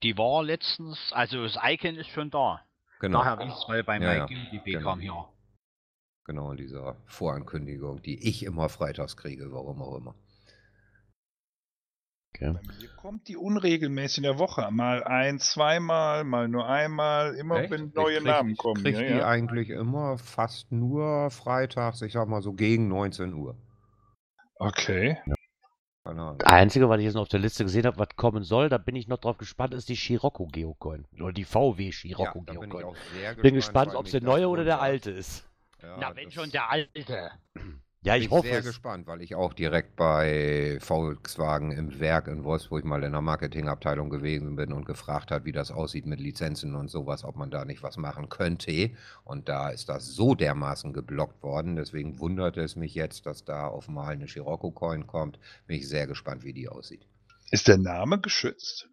[0.04, 2.60] Die war letztens, also das Icon ist schon da.
[3.00, 3.18] Genau.
[3.18, 4.26] Nachher weiß ich, weil beim Ja, ja.
[4.28, 4.90] MyGMDB Genau.
[4.90, 5.28] kam hier.
[6.26, 10.14] Genau, in dieser Vorankündigung, die ich immer freitags kriege, warum auch immer.
[12.34, 12.52] Okay.
[12.54, 14.68] Bei mir kommt die unregelmäßig in der Woche.
[14.72, 17.34] Mal ein, zweimal, mal nur einmal.
[17.36, 17.70] Immer Echt?
[17.70, 18.82] wenn Ich neue krieg- Namen kommen.
[18.82, 19.26] Krieg Ja, die ja.
[19.28, 23.56] eigentlich immer fast nur freitags, ich sag mal so gegen 19 Uhr.
[24.56, 25.18] Okay.
[26.04, 26.36] Ahnung.
[26.38, 28.78] Das Einzige, was ich jetzt noch auf der Liste gesehen habe, was kommen soll, da
[28.78, 31.06] bin ich noch drauf gespannt, ist die Scirocco Geocoin.
[31.20, 32.84] Oder die VW Ja, Scirocco bin ich Geocoin.
[32.84, 35.48] auch sehr Bin gespannt, ob es der neue oder der alte ist.
[35.84, 37.30] Ja, Na, wenn schon der alte.
[38.02, 38.66] Ja, bin ich hoffe sehr es.
[38.66, 44.10] gespannt, weil ich auch direkt bei Volkswagen im Werk in Wolfsburg mal in der Marketingabteilung
[44.10, 47.64] gewesen bin und gefragt hat, wie das aussieht mit Lizenzen und sowas, ob man da
[47.64, 48.90] nicht was machen könnte.
[49.24, 51.76] Und da ist das so dermaßen geblockt worden.
[51.76, 55.38] Deswegen wundert es mich jetzt, dass da auf mal eine Scirocco Coin kommt.
[55.66, 57.06] Bin ich sehr gespannt, wie die aussieht.
[57.50, 58.90] Ist der Name geschützt?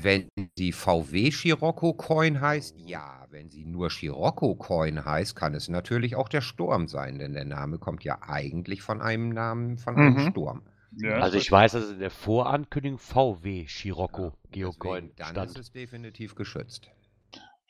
[0.00, 3.26] Wenn sie VW Scirocco Coin heißt, ja.
[3.30, 7.44] Wenn sie nur Scirocco Coin heißt, kann es natürlich auch der Sturm sein, denn der
[7.44, 10.18] Name kommt ja eigentlich von einem Namen von einem Mhm.
[10.18, 10.62] Sturm.
[10.92, 15.42] Ja, Also ich weiß, dass in der Vorankündigung VW Scirocco Geocoin Deswegen, dann stand.
[15.42, 16.90] ist es definitiv geschützt.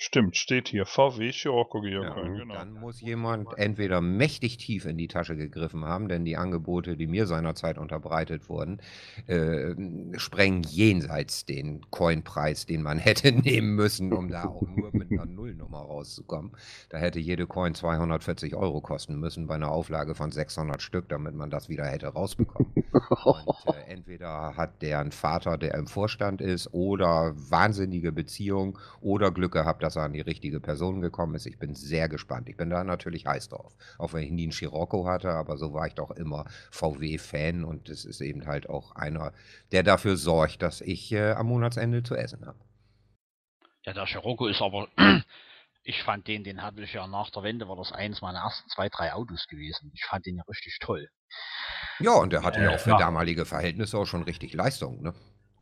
[0.01, 0.87] Stimmt, steht hier.
[0.87, 2.55] VW Scirocco Ja, genau.
[2.55, 7.09] Dann muss jemand entweder mächtig tief in die Tasche gegriffen haben, denn die Angebote, die
[7.09, 8.81] mir seinerzeit unterbreitet wurden,
[9.27, 9.75] äh,
[10.17, 15.27] sprengen jenseits den Coinpreis, den man hätte nehmen müssen, um da auch nur mit einer
[15.27, 16.53] Nullnummer rauszukommen.
[16.91, 21.35] Da hätte jede Coin 240 Euro kosten müssen bei einer Auflage von 600 Stück, damit
[21.35, 22.73] man das wieder hätte rausbekommen.
[23.25, 29.33] Und äh, entweder hat der einen Vater, der im Vorstand ist, oder wahnsinnige Beziehung oder
[29.33, 31.47] Glück gehabt, dass er an die richtige Person gekommen ist.
[31.47, 32.49] Ich bin sehr gespannt.
[32.51, 33.75] Ich bin da natürlich heiß drauf.
[33.97, 37.89] Auch wenn ich nie einen Scirocco hatte, aber so war ich doch immer VW-Fan und
[37.89, 39.33] es ist eben halt auch einer,
[39.73, 42.59] der dafür sorgt, dass ich äh, am Monatsende zu essen habe.
[43.87, 44.89] Ja, der Scirocco ist aber,
[45.83, 48.69] ich fand den, den hatte ich ja nach der Wende, war das eins meiner ersten
[48.69, 49.91] zwei, drei Autos gewesen.
[49.95, 51.09] Ich fand den ja richtig toll.
[52.01, 52.99] Ja, und der hatte ja auch für Ja.
[52.99, 55.03] damalige Verhältnisse auch schon richtig Leistung.
[55.03, 55.15] Ne?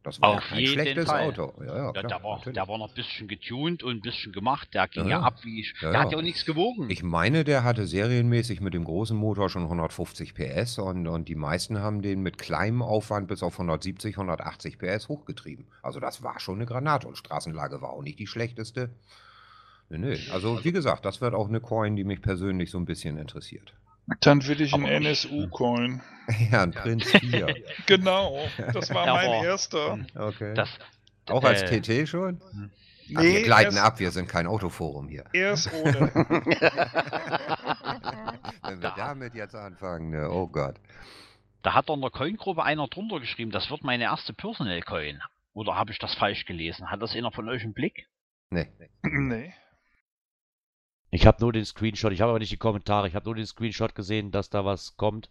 [0.06, 1.24] Das war ja Auf kein jeden schlechtes Fall.
[1.24, 1.52] Auto.
[1.58, 2.68] Ja, ja, Ja, klar, der, war, natürlich.
[2.68, 4.72] war noch ein bisschen getuned und ein bisschen gemacht.
[4.72, 5.26] Der ging Ja, ja, ja.
[5.26, 5.74] ab wie ich.
[5.80, 6.12] Ja, der hat ja.
[6.12, 6.88] ja auch nichts gewogen.
[6.90, 11.34] Ich meine, der hatte serienmäßig mit dem großen Motor schon 150 PS und, und die
[11.34, 15.66] meisten haben den mit kleinem Aufwand bis auf 170, 180 PS hochgetrieben.
[15.82, 18.90] Also das war schon eine Granate und Straßenlage war auch nicht die schlechteste.
[19.88, 20.18] Nee, nee.
[20.32, 23.74] Also wie gesagt, das wird auch eine Coin, die mich persönlich so ein bisschen interessiert.
[24.20, 24.92] Dann will ich einen ich-
[25.26, 26.00] NSU-Coin.
[26.50, 27.54] Ja, ein Prinz 4.
[27.86, 29.98] Genau, das war Ja, mein aber- erster.
[30.14, 30.54] Okay.
[30.54, 30.68] Das,
[31.28, 32.40] auch als äh, TT schon?
[32.42, 32.52] Ach,
[33.08, 35.24] wir Nee, gleiten erst, ab, wir sind kein Autoforum hier.
[35.32, 36.10] erst ohne.
[38.62, 40.28] Wenn wir damit jetzt anfangen, ne?
[40.30, 40.76] oh Gott.
[41.62, 45.20] Da hat doch in der Coin-Gruppe einer drunter geschrieben, das wird meine erste Personal Coin.
[45.52, 46.90] Oder habe ich das falsch gelesen?
[46.90, 48.08] Hat das einer von euch im Blick?
[48.50, 48.68] Nee.
[49.02, 49.52] nee.
[51.16, 53.46] Ich habe nur den Screenshot, ich habe aber nicht die Kommentare, ich habe nur den
[53.46, 55.30] Screenshot gesehen, dass da was kommt.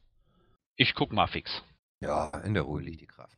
[0.78, 1.62] Ich guck mal fix.
[2.00, 3.38] Ja, in der Ruhe liegt die Kraft.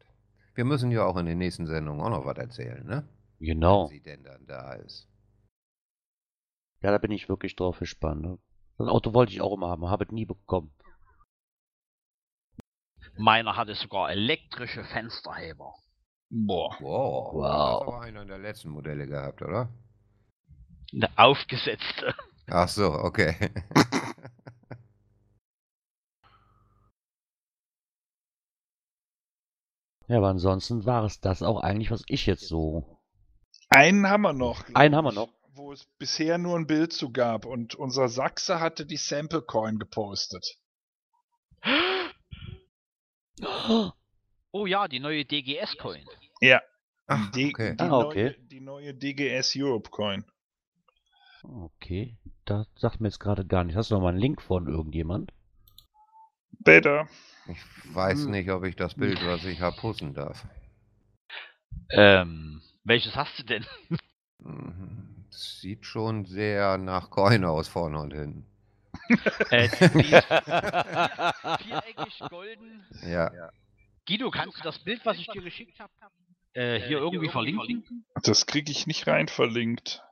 [0.56, 3.06] Wir müssen ja auch in den nächsten Sendungen auch noch was erzählen, ne?
[3.42, 3.90] Genau.
[3.90, 5.10] Wenn sie denn dann da ist.
[6.82, 8.22] Ja, da bin ich wirklich drauf gespannt.
[8.22, 8.40] Ne?
[8.78, 10.72] Das Auto wollte ich auch immer haben, habe es nie bekommen.
[13.18, 15.74] Meiner hatte sogar elektrische Fensterheber.
[16.30, 16.78] Boah.
[16.80, 17.34] Wow.
[17.34, 17.34] Wow.
[17.34, 19.68] Du hast aber einer der letzten Modelle gehabt, oder?
[20.94, 22.16] Eine aufgesetzte.
[22.50, 23.36] Ach so, okay.
[30.08, 32.98] Ja, aber ansonsten war es das auch eigentlich, was ich jetzt so.
[33.70, 34.64] Einen haben wir noch.
[34.74, 35.30] Einen haben wir noch.
[35.50, 37.46] Wo es bisher nur ein Bild zu gab.
[37.46, 40.58] Und unser Sachse hatte die Sample Coin gepostet.
[44.52, 46.04] Oh ja, die neue DGS-Coin.
[46.42, 46.62] Ja.
[47.06, 47.76] Ach, die, okay.
[47.76, 48.36] die, Ah, neue, okay.
[48.40, 50.26] die neue DGS Europe Coin.
[51.44, 52.18] Okay,
[52.50, 53.76] das sagt mir jetzt gerade gar nicht.
[53.76, 55.32] Hast du noch mal einen Link von irgendjemand?
[56.60, 57.08] Better.
[57.48, 57.60] Ich
[57.96, 58.32] weiß Hm.
[58.32, 60.46] nicht, ob ich das Bild, was ich habe, posten darf.
[61.92, 63.66] Ähm, welches hast du denn?
[64.40, 65.26] Mhm.
[65.30, 68.46] Sieht schon sehr nach Coin aus, vorne und hinten.
[69.52, 69.70] Äh,
[71.60, 72.86] viereckig golden.
[73.04, 73.32] Ja.
[74.08, 75.92] Guido, kannst du das Bild, was ich dir geschickt habe,
[76.54, 78.06] äh, hier irgendwie verlinken?
[78.24, 80.04] Das kriege ich nicht rein verlinkt.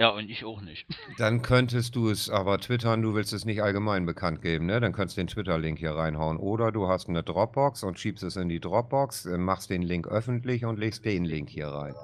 [0.00, 0.86] Ja, und ich auch nicht.
[1.18, 4.80] Dann könntest du es aber twittern, du willst es nicht allgemein bekannt geben, ne?
[4.80, 6.38] Dann könntest du den Twitter-Link hier reinhauen.
[6.38, 10.08] Oder du hast eine Dropbox und schiebst es in die Dropbox, äh, machst den Link
[10.08, 11.94] öffentlich und legst den Link hier rein.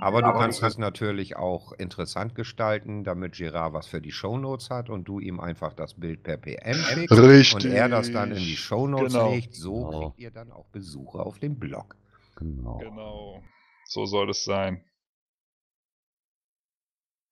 [0.00, 4.90] Aber du kannst es natürlich auch interessant gestalten, damit Gerard was für die Shownotes hat
[4.90, 7.54] und du ihm einfach das Bild per PM schickst Richtig.
[7.54, 9.30] und er das dann in die Shownotes Genau.
[9.30, 9.54] legt.
[9.54, 10.00] So Genau.
[10.00, 11.94] kriegt ihr dann auch Besucher auf dem Blog.
[12.34, 12.78] Genau.
[12.78, 13.40] Genau.
[13.84, 14.82] So soll es sein.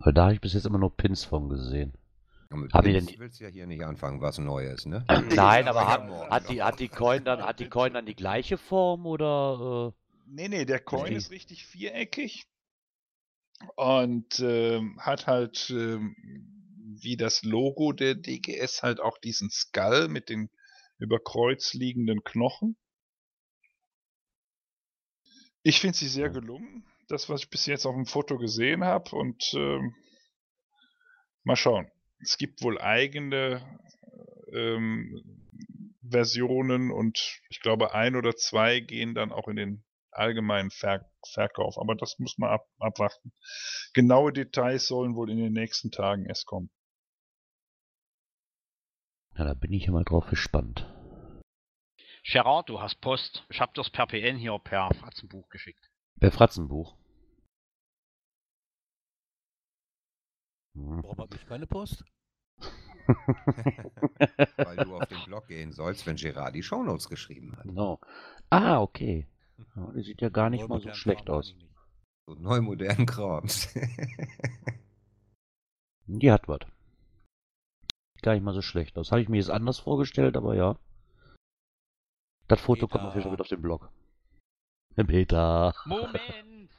[0.00, 1.92] Weil da habe ich bis jetzt immer nur Pins von gesehen.
[2.50, 5.04] Die Pins denn die- willst ja hier nicht anfangen, was Neues, ne?
[5.08, 8.56] Nein, aber hat, hat, die, hat, die Coin dann, hat die Coin dann die gleiche
[8.56, 9.92] Form oder?
[10.26, 12.46] Nee, nee, der Coin ist richtig viereckig
[13.76, 16.14] und ähm, hat halt ähm,
[17.02, 20.48] wie das Logo der DGS halt auch diesen Skull mit den
[20.98, 22.76] über Kreuz liegenden Knochen.
[25.62, 26.32] Ich finde sie sehr Ja.
[26.32, 29.94] gelungen, das was ich bis jetzt auf dem Foto gesehen habe und ähm,
[31.42, 31.90] mal schauen.
[32.20, 33.62] Es gibt wohl eigene
[34.52, 35.22] ähm,
[36.08, 41.78] Versionen und ich glaube ein oder zwei gehen dann auch in den allgemeinen Ver Verkauf.
[41.78, 43.32] Aber das muss man ab abwarten.
[43.94, 46.70] Genaue Details sollen wohl in den nächsten Tagen erst kommen.
[49.36, 50.86] Ja, da bin ich ja mal drauf gespannt.
[52.24, 53.46] Gerard, du hast Post.
[53.48, 55.88] Ich habe das per PN hier per Fratzenbuch geschickt.
[56.20, 56.96] Per Fratzenbuch.
[60.74, 61.02] Hm.
[61.02, 62.04] Warum hat mich keine Post?
[64.56, 67.64] Weil du auf den Blog gehen sollst, wenn Gerard die Shownotes geschrieben hat.
[67.64, 68.00] Genau.
[68.50, 69.26] Ah, okay.
[69.94, 71.54] Die sieht ja gar nicht Neu mal so schlecht Kram aus.
[71.56, 71.66] ich.
[72.26, 73.72] So neu modernen Krams.
[76.06, 76.60] Die hat was.
[78.22, 79.10] Gar nicht mal so schlecht aus.
[79.10, 80.76] Habe ich mir jetzt anders vorgestellt, aber ja.
[82.48, 83.30] Das Foto kommt auf jeden Fall Peter.
[83.30, 83.90] mit auf den Blog.
[85.04, 85.74] Peter.
[85.84, 86.70] Moment!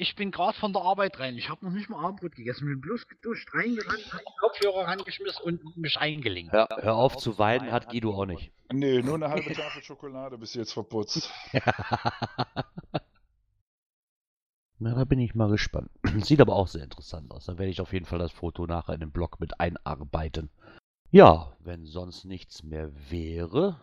[0.00, 1.36] Ich bin gerade von der Arbeit rein.
[1.36, 2.64] Ich habe noch nicht mal Abendbrot gegessen.
[2.64, 6.54] Bin bloß geduscht, reingerannt, hab die Kopfhörer rangeschmissen und mich eingelinkt.
[6.54, 8.50] Hör, hör auf zu weinen, hat Guido auch nicht.
[8.72, 11.30] Nee, nur eine halbe Tafel Schokolade bis jetzt verputzt.
[14.78, 15.90] Na, da bin ich mal gespannt.
[16.24, 17.44] Sieht aber auch sehr interessant aus.
[17.44, 20.48] Da werde ich auf jeden Fall das Foto nachher in den Blog mit einarbeiten.
[21.12, 23.80] Ja, wenn sonst nichts mehr wäre,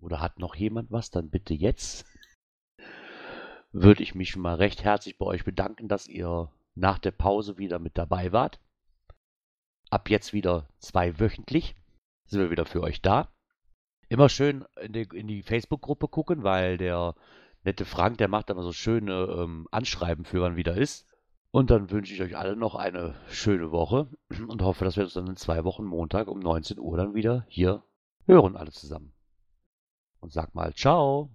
[0.00, 2.04] oder hat noch jemand was, dann bitte jetzt.
[3.72, 7.78] Würde ich mich mal recht herzlich bei euch bedanken, dass ihr nach der Pause wieder
[7.78, 8.60] mit dabei wart.
[9.88, 11.76] Ab jetzt wieder zweiwöchentlich
[12.26, 13.32] sind wir wieder für euch da.
[14.10, 17.14] Immer schön in die, die Facebook-Gruppe gucken, weil der
[17.62, 21.06] nette Frank, der macht immer so schöne ähm, Anschreiben für wann wieder ist.
[21.54, 24.08] Und dann wünsche ich euch alle noch eine schöne Woche
[24.48, 27.46] und hoffe, dass wir uns dann in zwei Wochen Montag um 19 Uhr dann wieder
[27.48, 27.84] hier
[28.26, 29.12] hören, alle zusammen.
[30.18, 31.30] Und sag mal ciao.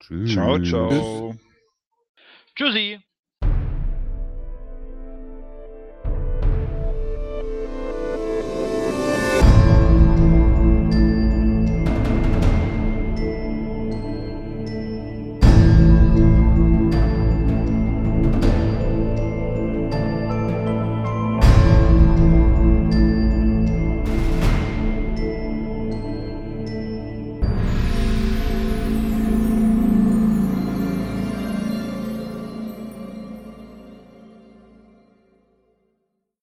[0.00, 0.32] Tschüss.
[0.32, 1.36] Ciao, ciao.
[2.56, 2.98] Tschüssi!